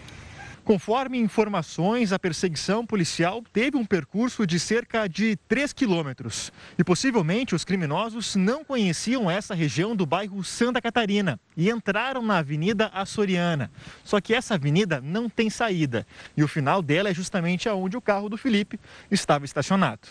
[0.69, 6.51] Conforme informações, a perseguição policial teve um percurso de cerca de 3 quilômetros.
[6.77, 12.37] E possivelmente os criminosos não conheciam essa região do bairro Santa Catarina e entraram na
[12.37, 13.71] Avenida Açoriana.
[14.03, 16.05] Só que essa avenida não tem saída
[16.37, 20.09] e o final dela é justamente aonde o carro do Felipe estava estacionado.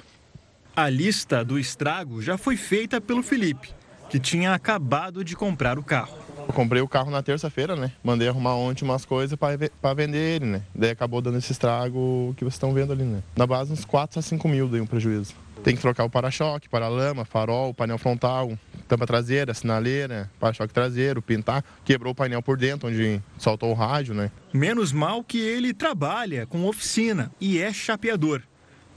[0.79, 3.71] A lista do estrago já foi feita pelo Felipe,
[4.09, 6.17] que tinha acabado de comprar o carro.
[6.47, 7.91] Eu comprei o carro na terça-feira, né?
[8.01, 10.63] Mandei arrumar ontem umas coisas para vender ele, né?
[10.73, 13.25] Daí acabou dando esse estrago que vocês estão vendo ali, né?
[13.35, 15.35] Na base, uns 4 a 5 mil deu um prejuízo.
[15.65, 21.65] Tem que trocar o para-choque, para-lama, farol, painel frontal, tampa traseira, sinaleira, para-choque traseiro, pintar.
[21.85, 24.31] Quebrou o painel por dentro, onde soltou o rádio, né?
[24.55, 28.43] Menos mal que ele trabalha com oficina e é chapeador.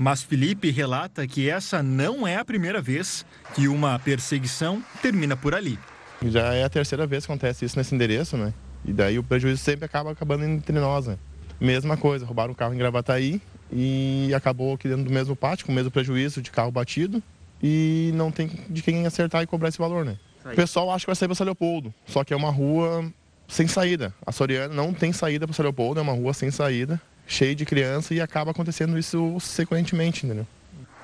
[0.01, 5.53] Mas Felipe relata que essa não é a primeira vez que uma perseguição termina por
[5.53, 5.77] ali.
[6.25, 8.51] Já é a terceira vez que acontece isso nesse endereço, né?
[8.83, 11.19] E daí o prejuízo sempre acaba acabando entre nós, né?
[11.59, 13.39] Mesma coisa, roubaram um carro em Gravataí
[13.71, 17.21] e acabou aqui dentro do mesmo pátio, com o mesmo prejuízo de carro batido
[17.61, 20.17] e não tem de quem acertar e cobrar esse valor, né?
[20.43, 23.05] O pessoal acha que vai sair para São Leopoldo, só que é uma rua
[23.47, 24.11] sem saída.
[24.25, 26.99] A Soriana não tem saída para São Leopoldo, é uma rua sem saída
[27.31, 30.45] cheio de criança e acaba acontecendo isso sequentemente, entendeu?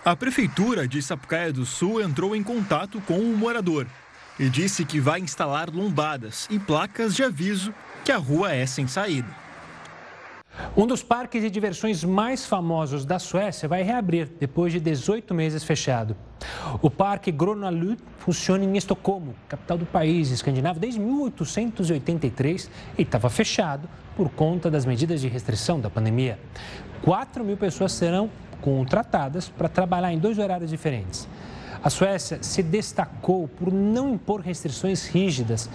[0.04, 3.88] A prefeitura de Sapucaia do Sul entrou em contato com o morador
[4.40, 8.88] e disse que vai instalar lombadas e placas de aviso que a rua é sem
[8.88, 9.47] saída.
[10.76, 15.64] Um dos parques de diversões mais famosos da Suécia vai reabrir depois de 18 meses
[15.64, 16.16] fechado.
[16.82, 17.72] O Parque Gröna
[18.18, 24.86] funciona em Estocolmo, capital do país escandinavo, desde 1883 e estava fechado por conta das
[24.86, 26.40] medidas de restrição da pandemia.
[27.02, 28.30] 4 mil pessoas serão
[28.62, 31.28] contratadas para trabalhar em dois horários diferentes.
[31.84, 35.70] A Suécia se destacou por não impor restrições rígidas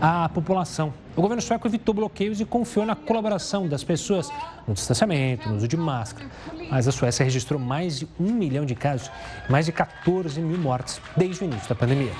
[0.00, 0.92] à população.
[1.16, 4.30] O governo sueco evitou bloqueios e confiou na colaboração das pessoas
[4.68, 6.28] no distanciamento, no uso de máscara.
[6.70, 9.10] Mas a Suécia registrou mais de um milhão de casos
[9.48, 12.12] e mais de 14 mil mortes desde o início da pandemia.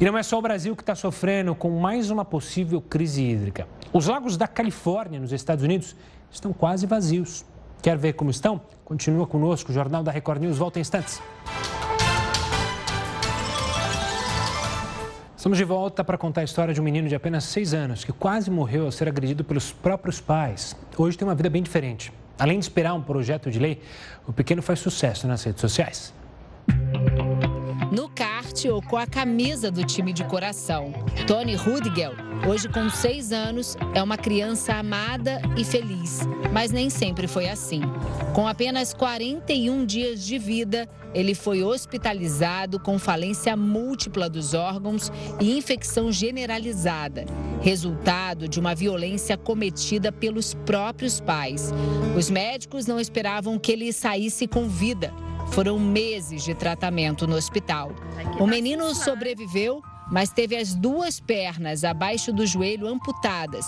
[0.00, 3.68] E não é só o Brasil que está sofrendo com mais uma possível crise hídrica.
[3.92, 5.94] Os lagos da Califórnia, nos Estados Unidos,
[6.30, 7.44] estão quase vazios.
[7.80, 8.60] Quer ver como estão?
[8.84, 11.22] Continua conosco, o Jornal da Record News volta em instantes.
[15.44, 18.14] Estamos de volta para contar a história de um menino de apenas 6 anos que
[18.14, 20.74] quase morreu ao ser agredido pelos próprios pais.
[20.96, 22.10] Hoje tem uma vida bem diferente.
[22.38, 23.82] Além de esperar um projeto de lei,
[24.26, 26.14] o pequeno faz sucesso nas redes sociais.
[27.92, 30.94] No kart ou com a camisa do time de coração.
[31.26, 32.14] Tony Rudigel,
[32.46, 36.20] hoje com 6 anos, é uma criança amada e feliz,
[36.52, 37.80] mas nem sempre foi assim.
[38.34, 45.56] Com apenas 41 dias de vida, ele foi hospitalizado com falência múltipla dos órgãos e
[45.56, 47.24] infecção generalizada,
[47.60, 51.72] resultado de uma violência cometida pelos próprios pais.
[52.16, 55.12] Os médicos não esperavam que ele saísse com vida.
[55.52, 57.92] Foram meses de tratamento no hospital.
[58.40, 63.66] O menino sobreviveu mas teve as duas pernas abaixo do joelho amputadas.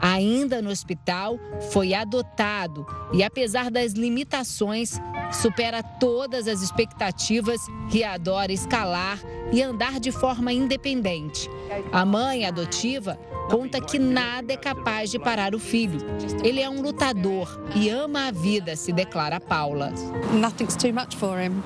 [0.00, 1.38] Ainda no hospital,
[1.70, 5.00] foi adotado e, apesar das limitações,
[5.32, 7.60] supera todas as expectativas
[7.92, 9.18] e adora escalar
[9.52, 11.48] e andar de forma independente.
[11.92, 13.18] A mãe adotiva
[13.48, 16.00] conta que nada é capaz de parar o filho.
[16.42, 19.92] Ele é um lutador e ama a vida, se declara Paula.
[20.32, 21.62] Nothing's too much for him.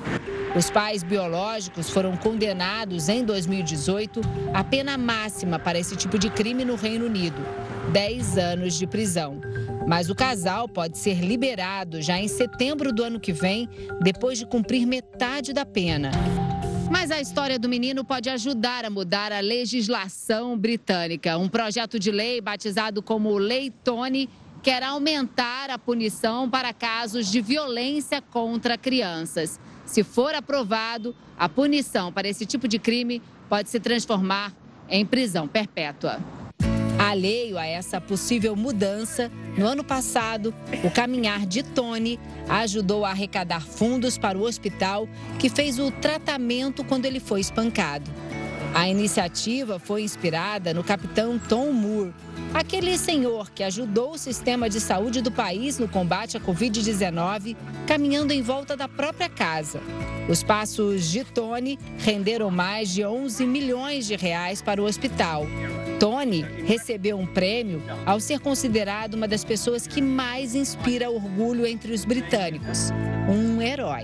[0.57, 4.21] Os pais biológicos foram condenados em 2018
[4.55, 7.45] à pena máxima para esse tipo de crime no Reino Unido
[7.91, 9.39] 10 anos de prisão.
[9.87, 13.69] Mas o casal pode ser liberado já em setembro do ano que vem,
[14.01, 16.09] depois de cumprir metade da pena.
[16.89, 21.37] Mas a história do menino pode ajudar a mudar a legislação britânica.
[21.37, 24.27] Um projeto de lei batizado como Lei Tony
[24.63, 29.59] quer aumentar a punição para casos de violência contra crianças.
[29.87, 34.53] Se for aprovado, a punição para esse tipo de crime pode se transformar
[34.89, 36.19] em prisão perpétua.
[36.99, 42.19] Alheio a essa possível mudança, no ano passado, o caminhar de Tony
[42.49, 45.07] ajudou a arrecadar fundos para o hospital
[45.39, 48.11] que fez o tratamento quando ele foi espancado.
[48.77, 52.13] A iniciativa foi inspirada no capitão Tom Moore,
[52.53, 58.33] aquele senhor que ajudou o sistema de saúde do país no combate à Covid-19, caminhando
[58.33, 59.81] em volta da própria casa.
[60.29, 65.47] Os passos de Tony renderam mais de 11 milhões de reais para o hospital.
[65.99, 71.91] Tony recebeu um prêmio ao ser considerado uma das pessoas que mais inspira orgulho entre
[71.93, 72.91] os britânicos.
[73.27, 74.03] Um herói.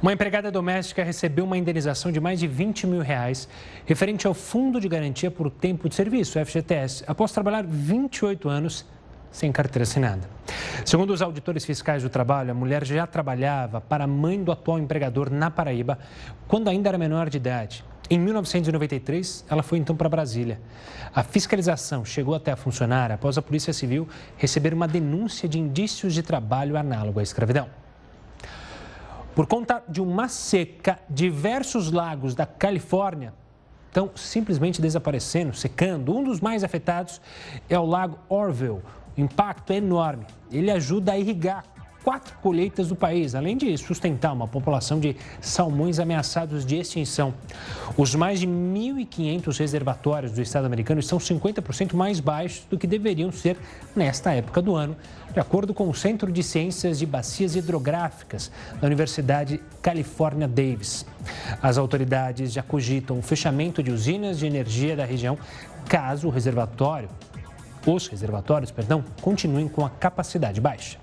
[0.00, 3.48] Uma empregada doméstica recebeu uma indenização de mais de 20 mil reais
[3.84, 8.86] referente ao Fundo de Garantia por Tempo de Serviço, FGTS, após trabalhar 28 anos
[9.32, 10.30] sem carteira assinada.
[10.84, 14.78] Segundo os auditores fiscais do trabalho, a mulher já trabalhava para a mãe do atual
[14.78, 15.98] empregador na Paraíba
[16.46, 17.84] quando ainda era menor de idade.
[18.08, 20.60] Em 1993, ela foi então para Brasília.
[21.12, 24.06] A fiscalização chegou até a funcionária após a Polícia Civil
[24.36, 27.68] receber uma denúncia de indícios de trabalho análogo à escravidão.
[29.38, 33.32] Por conta de uma seca, diversos lagos da Califórnia
[33.86, 36.12] estão simplesmente desaparecendo, secando.
[36.12, 37.20] Um dos mais afetados
[37.70, 38.82] é o lago Orville.
[39.16, 40.26] O impacto é enorme.
[40.50, 41.64] Ele ajuda a irrigar
[42.02, 47.34] quatro colheitas do país, além de sustentar uma população de salmões ameaçados de extinção.
[47.96, 53.30] Os mais de 1.500 reservatórios do estado americano estão 50% mais baixos do que deveriam
[53.32, 53.56] ser
[53.94, 54.96] nesta época do ano,
[55.32, 61.04] de acordo com o Centro de Ciências de Bacias Hidrográficas da Universidade Califórnia Davis.
[61.62, 65.38] As autoridades já cogitam o fechamento de usinas de energia da região
[65.88, 67.08] caso o reservatório,
[67.86, 70.98] os reservatórios, perdão, continuem com a capacidade baixa.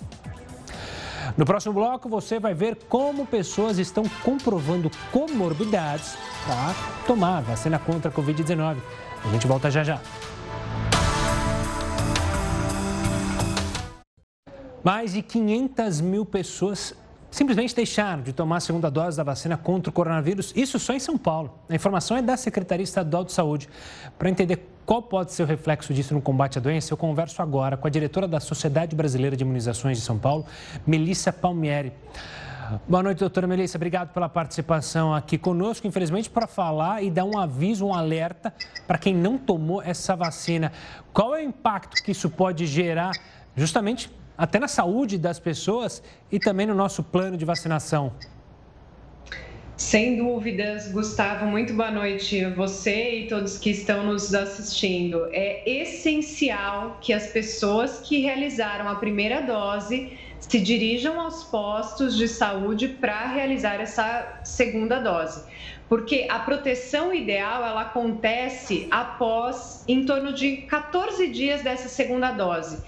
[1.37, 6.73] No próximo bloco, você vai ver como pessoas estão comprovando comorbidades para
[7.07, 8.77] tomar vacina contra a Covid-19.
[9.23, 9.99] A gente volta já já.
[14.83, 16.93] Mais de 500 mil pessoas
[17.31, 20.99] simplesmente deixaram de tomar a segunda dose da vacina contra o coronavírus, isso só em
[20.99, 21.59] São Paulo.
[21.67, 23.67] A informação é da Secretaria Estadual de Saúde.
[24.17, 27.75] Para entender qual pode ser o reflexo disso no combate à doença, eu converso agora
[27.75, 30.45] com a diretora da Sociedade Brasileira de Imunizações de São Paulo,
[30.85, 31.91] Melissa Palmieri.
[32.87, 33.77] Boa noite, doutora Melissa.
[33.77, 35.87] Obrigado pela participação aqui conosco.
[35.87, 38.53] Infelizmente, para falar e dar um aviso, um alerta
[38.87, 40.71] para quem não tomou essa vacina.
[41.11, 43.11] Qual é o impacto que isso pode gerar
[43.55, 48.11] justamente até na saúde das pessoas e também no nosso plano de vacinação?
[49.77, 55.27] Sem dúvidas, Gustavo, muito boa noite a você e todos que estão nos assistindo.
[55.33, 62.25] É essencial que as pessoas que realizaram a primeira dose se dirijam aos postos de
[62.25, 65.43] saúde para realizar essa segunda dose.
[65.89, 72.81] Porque a proteção ideal ela acontece após em torno de 14 dias dessa segunda dose.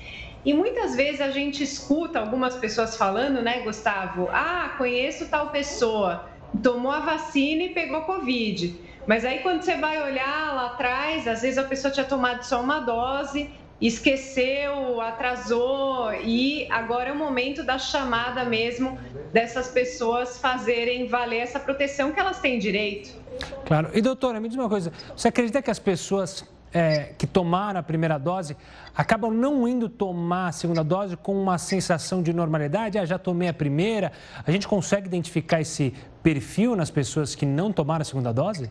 [0.46, 4.30] E muitas vezes a gente escuta algumas pessoas falando, né, Gustavo?
[4.32, 6.30] Ah, conheço tal pessoa,
[6.62, 8.76] tomou a vacina e pegou Covid.
[9.06, 12.62] Mas aí quando você vai olhar lá atrás, às vezes a pessoa tinha tomado só
[12.62, 18.98] uma dose, esqueceu, atrasou e agora é o momento da chamada mesmo
[19.32, 23.16] dessas pessoas fazerem valer essa proteção que elas têm direito.
[23.66, 23.90] Claro.
[23.94, 26.44] E doutora, me diz uma coisa, você acredita que as pessoas
[26.74, 28.56] é, que tomaram a primeira dose
[28.96, 32.98] acabam não indo tomar a segunda dose com uma sensação de normalidade?
[32.98, 34.12] Ah, já tomei a primeira.
[34.46, 35.94] A gente consegue identificar esse
[36.28, 38.70] perfil nas pessoas que não tomaram a segunda dose?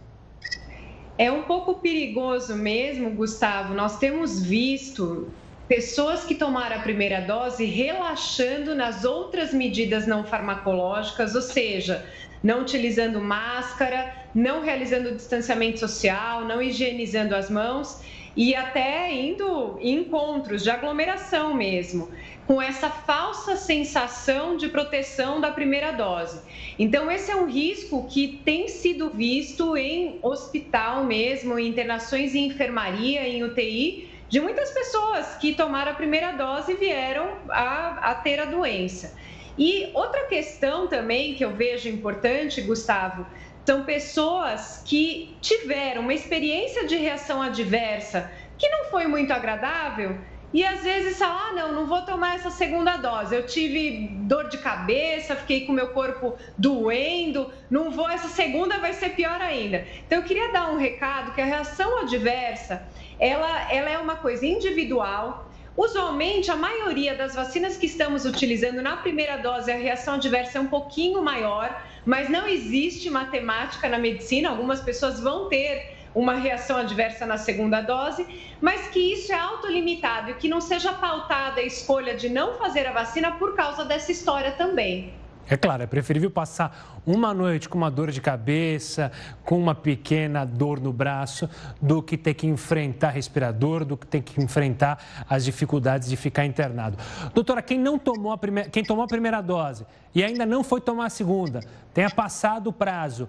[1.17, 3.73] É um pouco perigoso mesmo, Gustavo.
[3.73, 5.31] Nós temos visto
[5.67, 12.05] pessoas que tomaram a primeira dose relaxando nas outras medidas não farmacológicas, ou seja,
[12.43, 18.03] não utilizando máscara, não realizando distanciamento social, não higienizando as mãos
[18.37, 22.11] e até indo encontros de aglomeração mesmo,
[22.47, 26.41] com essa falsa sensação de proteção da primeira dose.
[26.79, 32.47] Então, esse é um risco que tem sido visto em hospital mesmo, em internações em
[32.47, 38.15] enfermaria, em UTI, de muitas pessoas que tomaram a primeira dose e vieram a, a
[38.15, 39.17] ter a doença.
[39.59, 43.27] E outra questão também que eu vejo importante, Gustavo,
[43.67, 50.17] são pessoas que tiveram uma experiência de reação adversa que não foi muito agradável
[50.53, 53.35] e às vezes falam, ah, não, não vou tomar essa segunda dose.
[53.35, 58.93] Eu tive dor de cabeça, fiquei com meu corpo doendo, não vou, essa segunda vai
[58.93, 59.85] ser pior ainda.
[60.07, 62.87] Então eu queria dar um recado que a reação adversa,
[63.19, 68.97] ela, ela é uma coisa individual, Usualmente, a maioria das vacinas que estamos utilizando na
[68.97, 74.49] primeira dose, a reação adversa é um pouquinho maior, mas não existe matemática na medicina.
[74.49, 78.27] Algumas pessoas vão ter uma reação adversa na segunda dose,
[78.59, 82.87] mas que isso é autolimitado e que não seja pautada a escolha de não fazer
[82.87, 85.26] a vacina por causa dessa história também.
[85.49, 89.13] É claro, é preferível passar uma noite com uma dor de cabeça,
[89.45, 91.49] com uma pequena dor no braço,
[91.81, 96.45] do que ter que enfrentar respirador, do que ter que enfrentar as dificuldades de ficar
[96.45, 96.99] internado.
[97.33, 100.81] Doutora, quem não tomou a primeira, quem tomou a primeira dose e ainda não foi
[100.81, 101.61] tomar a segunda,
[101.95, 103.29] tenha passado o prazo,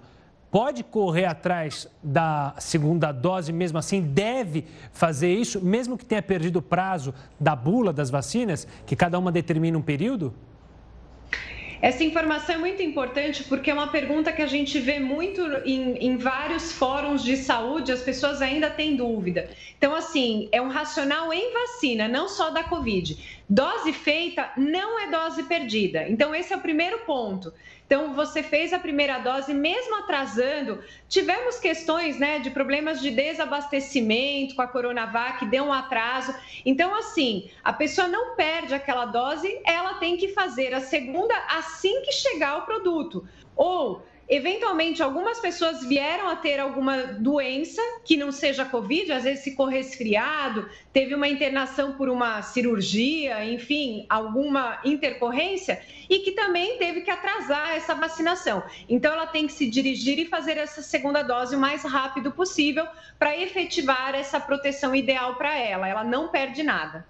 [0.50, 4.00] pode correr atrás da segunda dose mesmo assim?
[4.00, 9.18] Deve fazer isso, mesmo que tenha perdido o prazo da bula das vacinas, que cada
[9.18, 10.34] uma determina um período?
[11.80, 15.96] Essa informação é muito importante porque é uma pergunta que a gente vê muito em,
[15.98, 19.48] em, vários fóruns de saúde, as pessoas ainda têm dúvida.
[19.76, 23.37] Então, assim, é um racional em vacina, não só da Covid.
[23.48, 26.06] Dose feita não é dose perdida.
[26.06, 27.52] Então, esse é o primeiro ponto.
[27.86, 34.54] Então, você fez a primeira dose, mesmo atrasando, tivemos questões né, de problemas de desabastecimento
[34.54, 36.34] com a Coronavac, deu um atraso.
[36.66, 42.02] Então, assim, a pessoa não perde aquela dose, ela tem que fazer a segunda assim
[42.02, 43.26] que chegar o produto.
[43.56, 49.42] Ou Eventualmente, algumas pessoas vieram a ter alguma doença que não seja Covid, às vezes
[49.42, 57.00] ficou resfriado, teve uma internação por uma cirurgia, enfim, alguma intercorrência, e que também teve
[57.00, 58.62] que atrasar essa vacinação.
[58.86, 62.86] Então, ela tem que se dirigir e fazer essa segunda dose o mais rápido possível
[63.18, 65.88] para efetivar essa proteção ideal para ela.
[65.88, 67.06] Ela não perde nada.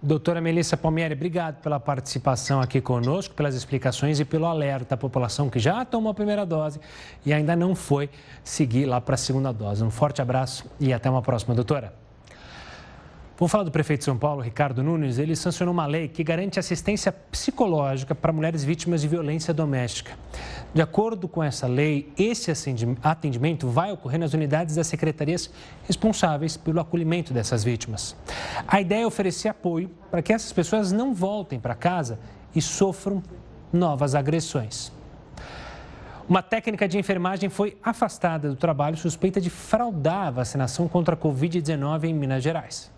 [0.00, 5.50] Doutora Melissa Palmieri, obrigado pela participação aqui conosco, pelas explicações e pelo alerta à população
[5.50, 6.78] que já tomou a primeira dose
[7.26, 8.08] e ainda não foi
[8.44, 9.82] seguir lá para a segunda dose.
[9.82, 11.92] Um forte abraço e até uma próxima, doutora.
[13.38, 15.16] Vou falar do prefeito de São Paulo, Ricardo Nunes.
[15.16, 20.18] Ele sancionou uma lei que garante assistência psicológica para mulheres vítimas de violência doméstica.
[20.74, 22.50] De acordo com essa lei, esse
[23.00, 25.48] atendimento vai ocorrer nas unidades das secretarias
[25.86, 28.16] responsáveis pelo acolhimento dessas vítimas.
[28.66, 32.18] A ideia é oferecer apoio para que essas pessoas não voltem para casa
[32.56, 33.22] e sofram
[33.72, 34.90] novas agressões.
[36.28, 41.16] Uma técnica de enfermagem foi afastada do trabalho suspeita de fraudar a vacinação contra a
[41.16, 42.97] Covid-19 em Minas Gerais.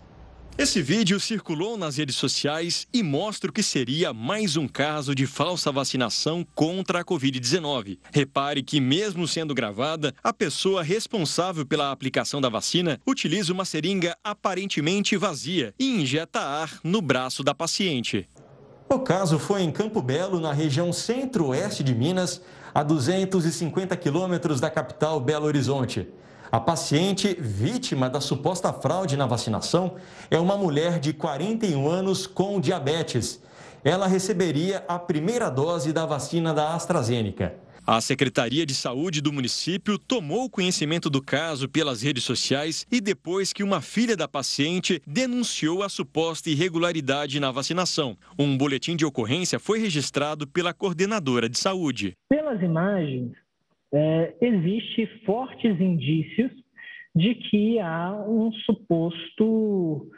[0.61, 5.25] Esse vídeo circulou nas redes sociais e mostra o que seria mais um caso de
[5.25, 7.97] falsa vacinação contra a Covid-19.
[8.13, 14.15] Repare que, mesmo sendo gravada, a pessoa responsável pela aplicação da vacina utiliza uma seringa
[14.23, 18.29] aparentemente vazia e injeta ar no braço da paciente.
[18.87, 22.39] O caso foi em Campo Belo, na região centro-oeste de Minas,
[22.71, 26.07] a 250 quilômetros da capital Belo Horizonte.
[26.51, 29.95] A paciente vítima da suposta fraude na vacinação
[30.29, 33.41] é uma mulher de 41 anos com diabetes.
[33.85, 37.55] Ela receberia a primeira dose da vacina da AstraZeneca.
[37.87, 43.53] A Secretaria de Saúde do município tomou conhecimento do caso pelas redes sociais e depois
[43.53, 48.17] que uma filha da paciente denunciou a suposta irregularidade na vacinação.
[48.37, 52.13] Um boletim de ocorrência foi registrado pela coordenadora de saúde.
[52.29, 53.31] Pelas imagens,
[53.93, 56.51] é, existe fortes indícios
[57.15, 60.09] de que há um suposto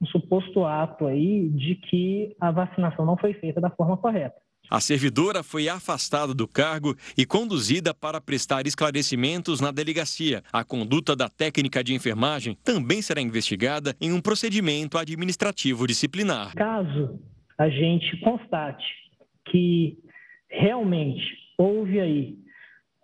[0.00, 4.36] um suposto ato aí de que a vacinação não foi feita da forma correta.
[4.70, 10.42] A servidora foi afastada do cargo e conduzida para prestar esclarecimentos na delegacia.
[10.52, 16.54] A conduta da técnica de enfermagem também será investigada em um procedimento administrativo disciplinar.
[16.54, 17.18] Caso
[17.56, 18.84] a gente constate
[19.50, 19.98] que
[20.50, 21.24] realmente
[21.56, 22.36] houve aí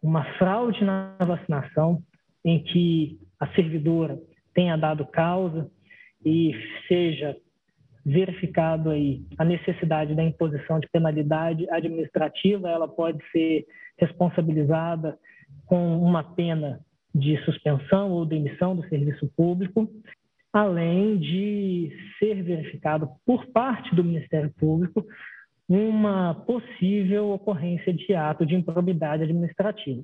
[0.05, 2.03] uma fraude na vacinação,
[2.45, 4.21] em que a servidora
[4.55, 5.71] tenha dado causa
[6.23, 6.53] e
[6.87, 7.35] seja
[8.05, 13.67] verificado aí a necessidade da imposição de penalidade administrativa, ela pode ser
[13.99, 15.19] responsabilizada
[15.65, 16.81] com uma pena
[17.15, 19.89] de suspensão ou demissão do serviço público,
[20.53, 25.03] além de ser verificado por parte do Ministério Público
[25.69, 30.03] uma possível ocorrência de ato de improbidade administrativa.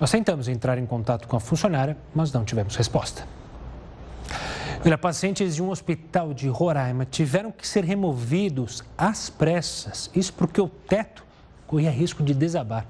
[0.00, 3.26] Nós tentamos entrar em contato com a funcionária, mas não tivemos resposta.
[4.84, 10.10] Olha, pacientes de um hospital de Roraima tiveram que ser removidos às pressas.
[10.14, 11.24] Isso porque o teto
[11.66, 12.86] corria risco de desabar.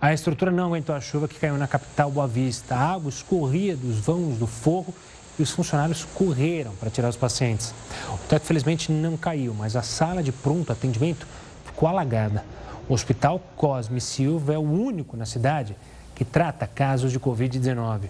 [0.00, 2.74] A estrutura não aguentou a chuva que caiu na capital Boa Vista.
[2.74, 4.94] A água escorria dos vãos do forro
[5.38, 7.74] e os funcionários correram para tirar os pacientes.
[8.12, 11.26] O teto, felizmente, não caiu, mas a sala de pronto atendimento
[11.64, 12.44] ficou alagada.
[12.88, 15.76] O Hospital Cosme Silva é o único na cidade
[16.14, 18.08] que trata casos de Covid-19.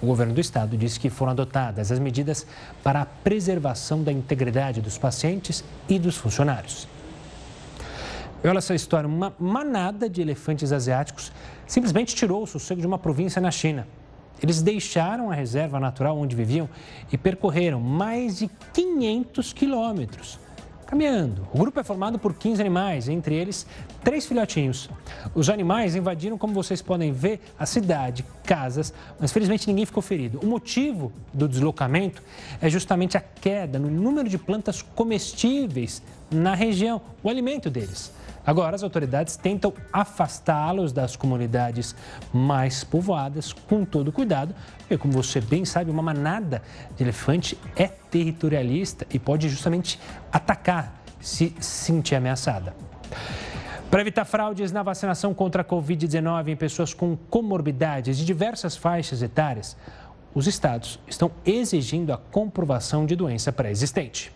[0.00, 2.46] O governo do estado disse que foram adotadas as medidas
[2.82, 6.88] para a preservação da integridade dos pacientes e dos funcionários.
[8.44, 11.32] Olha essa história: uma manada de elefantes asiáticos
[11.66, 13.86] simplesmente tirou o sossego de uma província na China.
[14.42, 16.68] Eles deixaram a reserva natural onde viviam
[17.12, 20.38] e percorreram mais de 500 quilômetros
[20.88, 21.46] caminhando.
[21.52, 23.66] O grupo é formado por 15 animais, entre eles
[24.02, 24.88] três filhotinhos.
[25.34, 30.40] Os animais invadiram, como vocês podem ver, a cidade, casas, mas felizmente ninguém ficou ferido.
[30.42, 32.22] O motivo do deslocamento
[32.58, 38.10] é justamente a queda no número de plantas comestíveis na região, o alimento deles.
[38.48, 41.94] Agora, as autoridades tentam afastá-los das comunidades
[42.32, 46.62] mais povoadas com todo cuidado, porque, como você bem sabe, uma manada
[46.96, 50.00] de elefante é territorialista e pode justamente
[50.32, 52.74] atacar se sentir ameaçada.
[53.90, 59.20] Para evitar fraudes na vacinação contra a Covid-19 em pessoas com comorbidades de diversas faixas
[59.20, 59.76] etárias,
[60.34, 64.32] os estados estão exigindo a comprovação de doença pré-existente.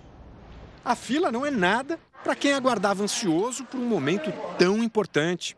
[0.84, 5.56] A fila não é nada para quem aguardava ansioso por um momento tão importante.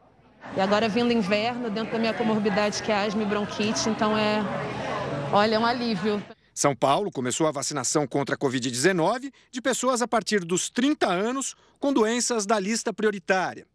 [0.57, 4.41] E agora vindo inverno, dentro da minha comorbidade que é asma e bronquite, então é,
[5.33, 6.23] olha, é um alívio.
[6.55, 11.57] São Paulo começou a vacinação contra a Covid-19 de pessoas a partir dos 30 anos
[11.81, 13.67] com doenças da lista prioritária.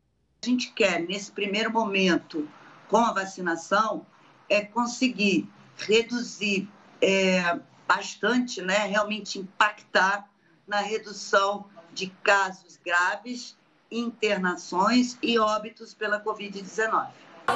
[0.41, 2.47] A gente quer, nesse primeiro momento,
[2.87, 4.05] com a vacinação,
[4.47, 6.69] é conseguir reduzir
[7.01, 10.29] é, bastante, né, realmente impactar
[10.65, 11.65] na redução
[11.99, 13.57] de casos graves,
[13.91, 17.09] internações e óbitos pela Covid-19.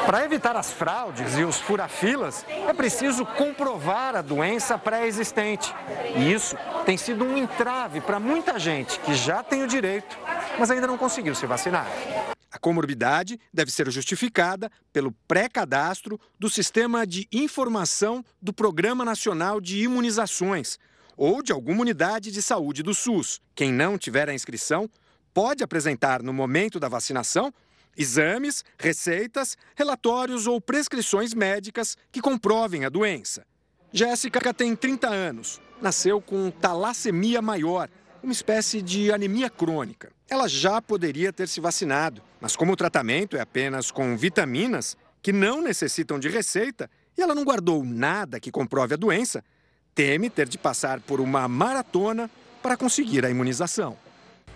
[0.05, 5.73] Para evitar as fraudes e os furafilas, é preciso comprovar a doença pré-existente.
[6.17, 10.17] E isso tem sido um entrave para muita gente que já tem o direito,
[10.59, 11.87] mas ainda não conseguiu se vacinar.
[12.51, 19.83] A comorbidade deve ser justificada pelo pré-cadastro do Sistema de Informação do Programa Nacional de
[19.83, 20.79] Imunizações,
[21.17, 23.41] ou de alguma unidade de saúde do SUS.
[23.55, 24.89] Quem não tiver a inscrição
[25.33, 27.53] pode apresentar no momento da vacinação
[27.97, 33.45] exames, receitas, relatórios ou prescrições médicas que comprovem a doença.
[33.91, 37.89] Jéssica tem 30 anos, nasceu com talassemia maior,
[38.23, 40.11] uma espécie de anemia crônica.
[40.27, 45.31] Ela já poderia ter se vacinado, mas como o tratamento é apenas com vitaminas que
[45.31, 49.43] não necessitam de receita e ela não guardou nada que comprove a doença,
[49.95, 52.29] teme ter de passar por uma maratona
[52.61, 53.97] para conseguir a imunização.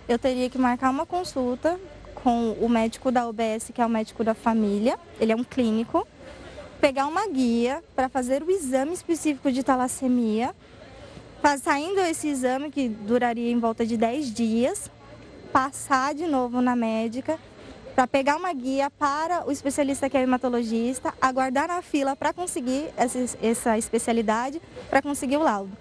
[0.07, 1.79] Eu teria que marcar uma consulta
[2.15, 6.07] com o médico da UBS, que é o médico da família, ele é um clínico,
[6.79, 10.55] pegar uma guia para fazer o exame específico de talassemia,
[11.61, 14.91] saindo esse exame, que duraria em volta de 10 dias,
[15.53, 17.39] passar de novo na médica,
[17.97, 22.91] para pegar uma guia para o especialista que é hematologista, aguardar na fila para conseguir
[22.95, 25.75] essa, essa especialidade, para conseguir o laudo.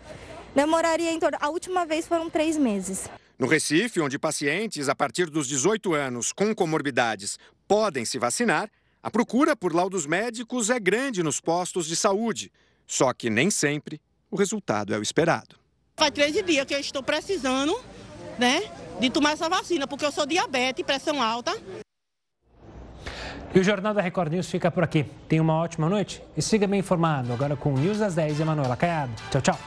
[0.54, 1.36] Demoraria em torno.
[1.38, 3.06] A última vez foram três meses.
[3.38, 7.38] No Recife, onde pacientes a partir dos 18 anos com comorbidades
[7.68, 8.70] podem se vacinar,
[9.02, 12.50] a procura por laudos médicos é grande nos postos de saúde.
[12.86, 14.00] Só que nem sempre
[14.30, 15.56] o resultado é o esperado.
[15.94, 17.78] Faz 13 dias que eu estou precisando,
[18.38, 18.62] né,
[18.98, 21.54] de tomar essa vacina, porque eu sou diabetes, pressão alta.
[23.56, 25.06] E o Jornal da Record News fica por aqui.
[25.26, 27.32] Tenha uma ótima noite e siga bem informado.
[27.32, 29.12] Agora com News das 10 e Manuela Caiado.
[29.30, 29.58] Tchau, tchau.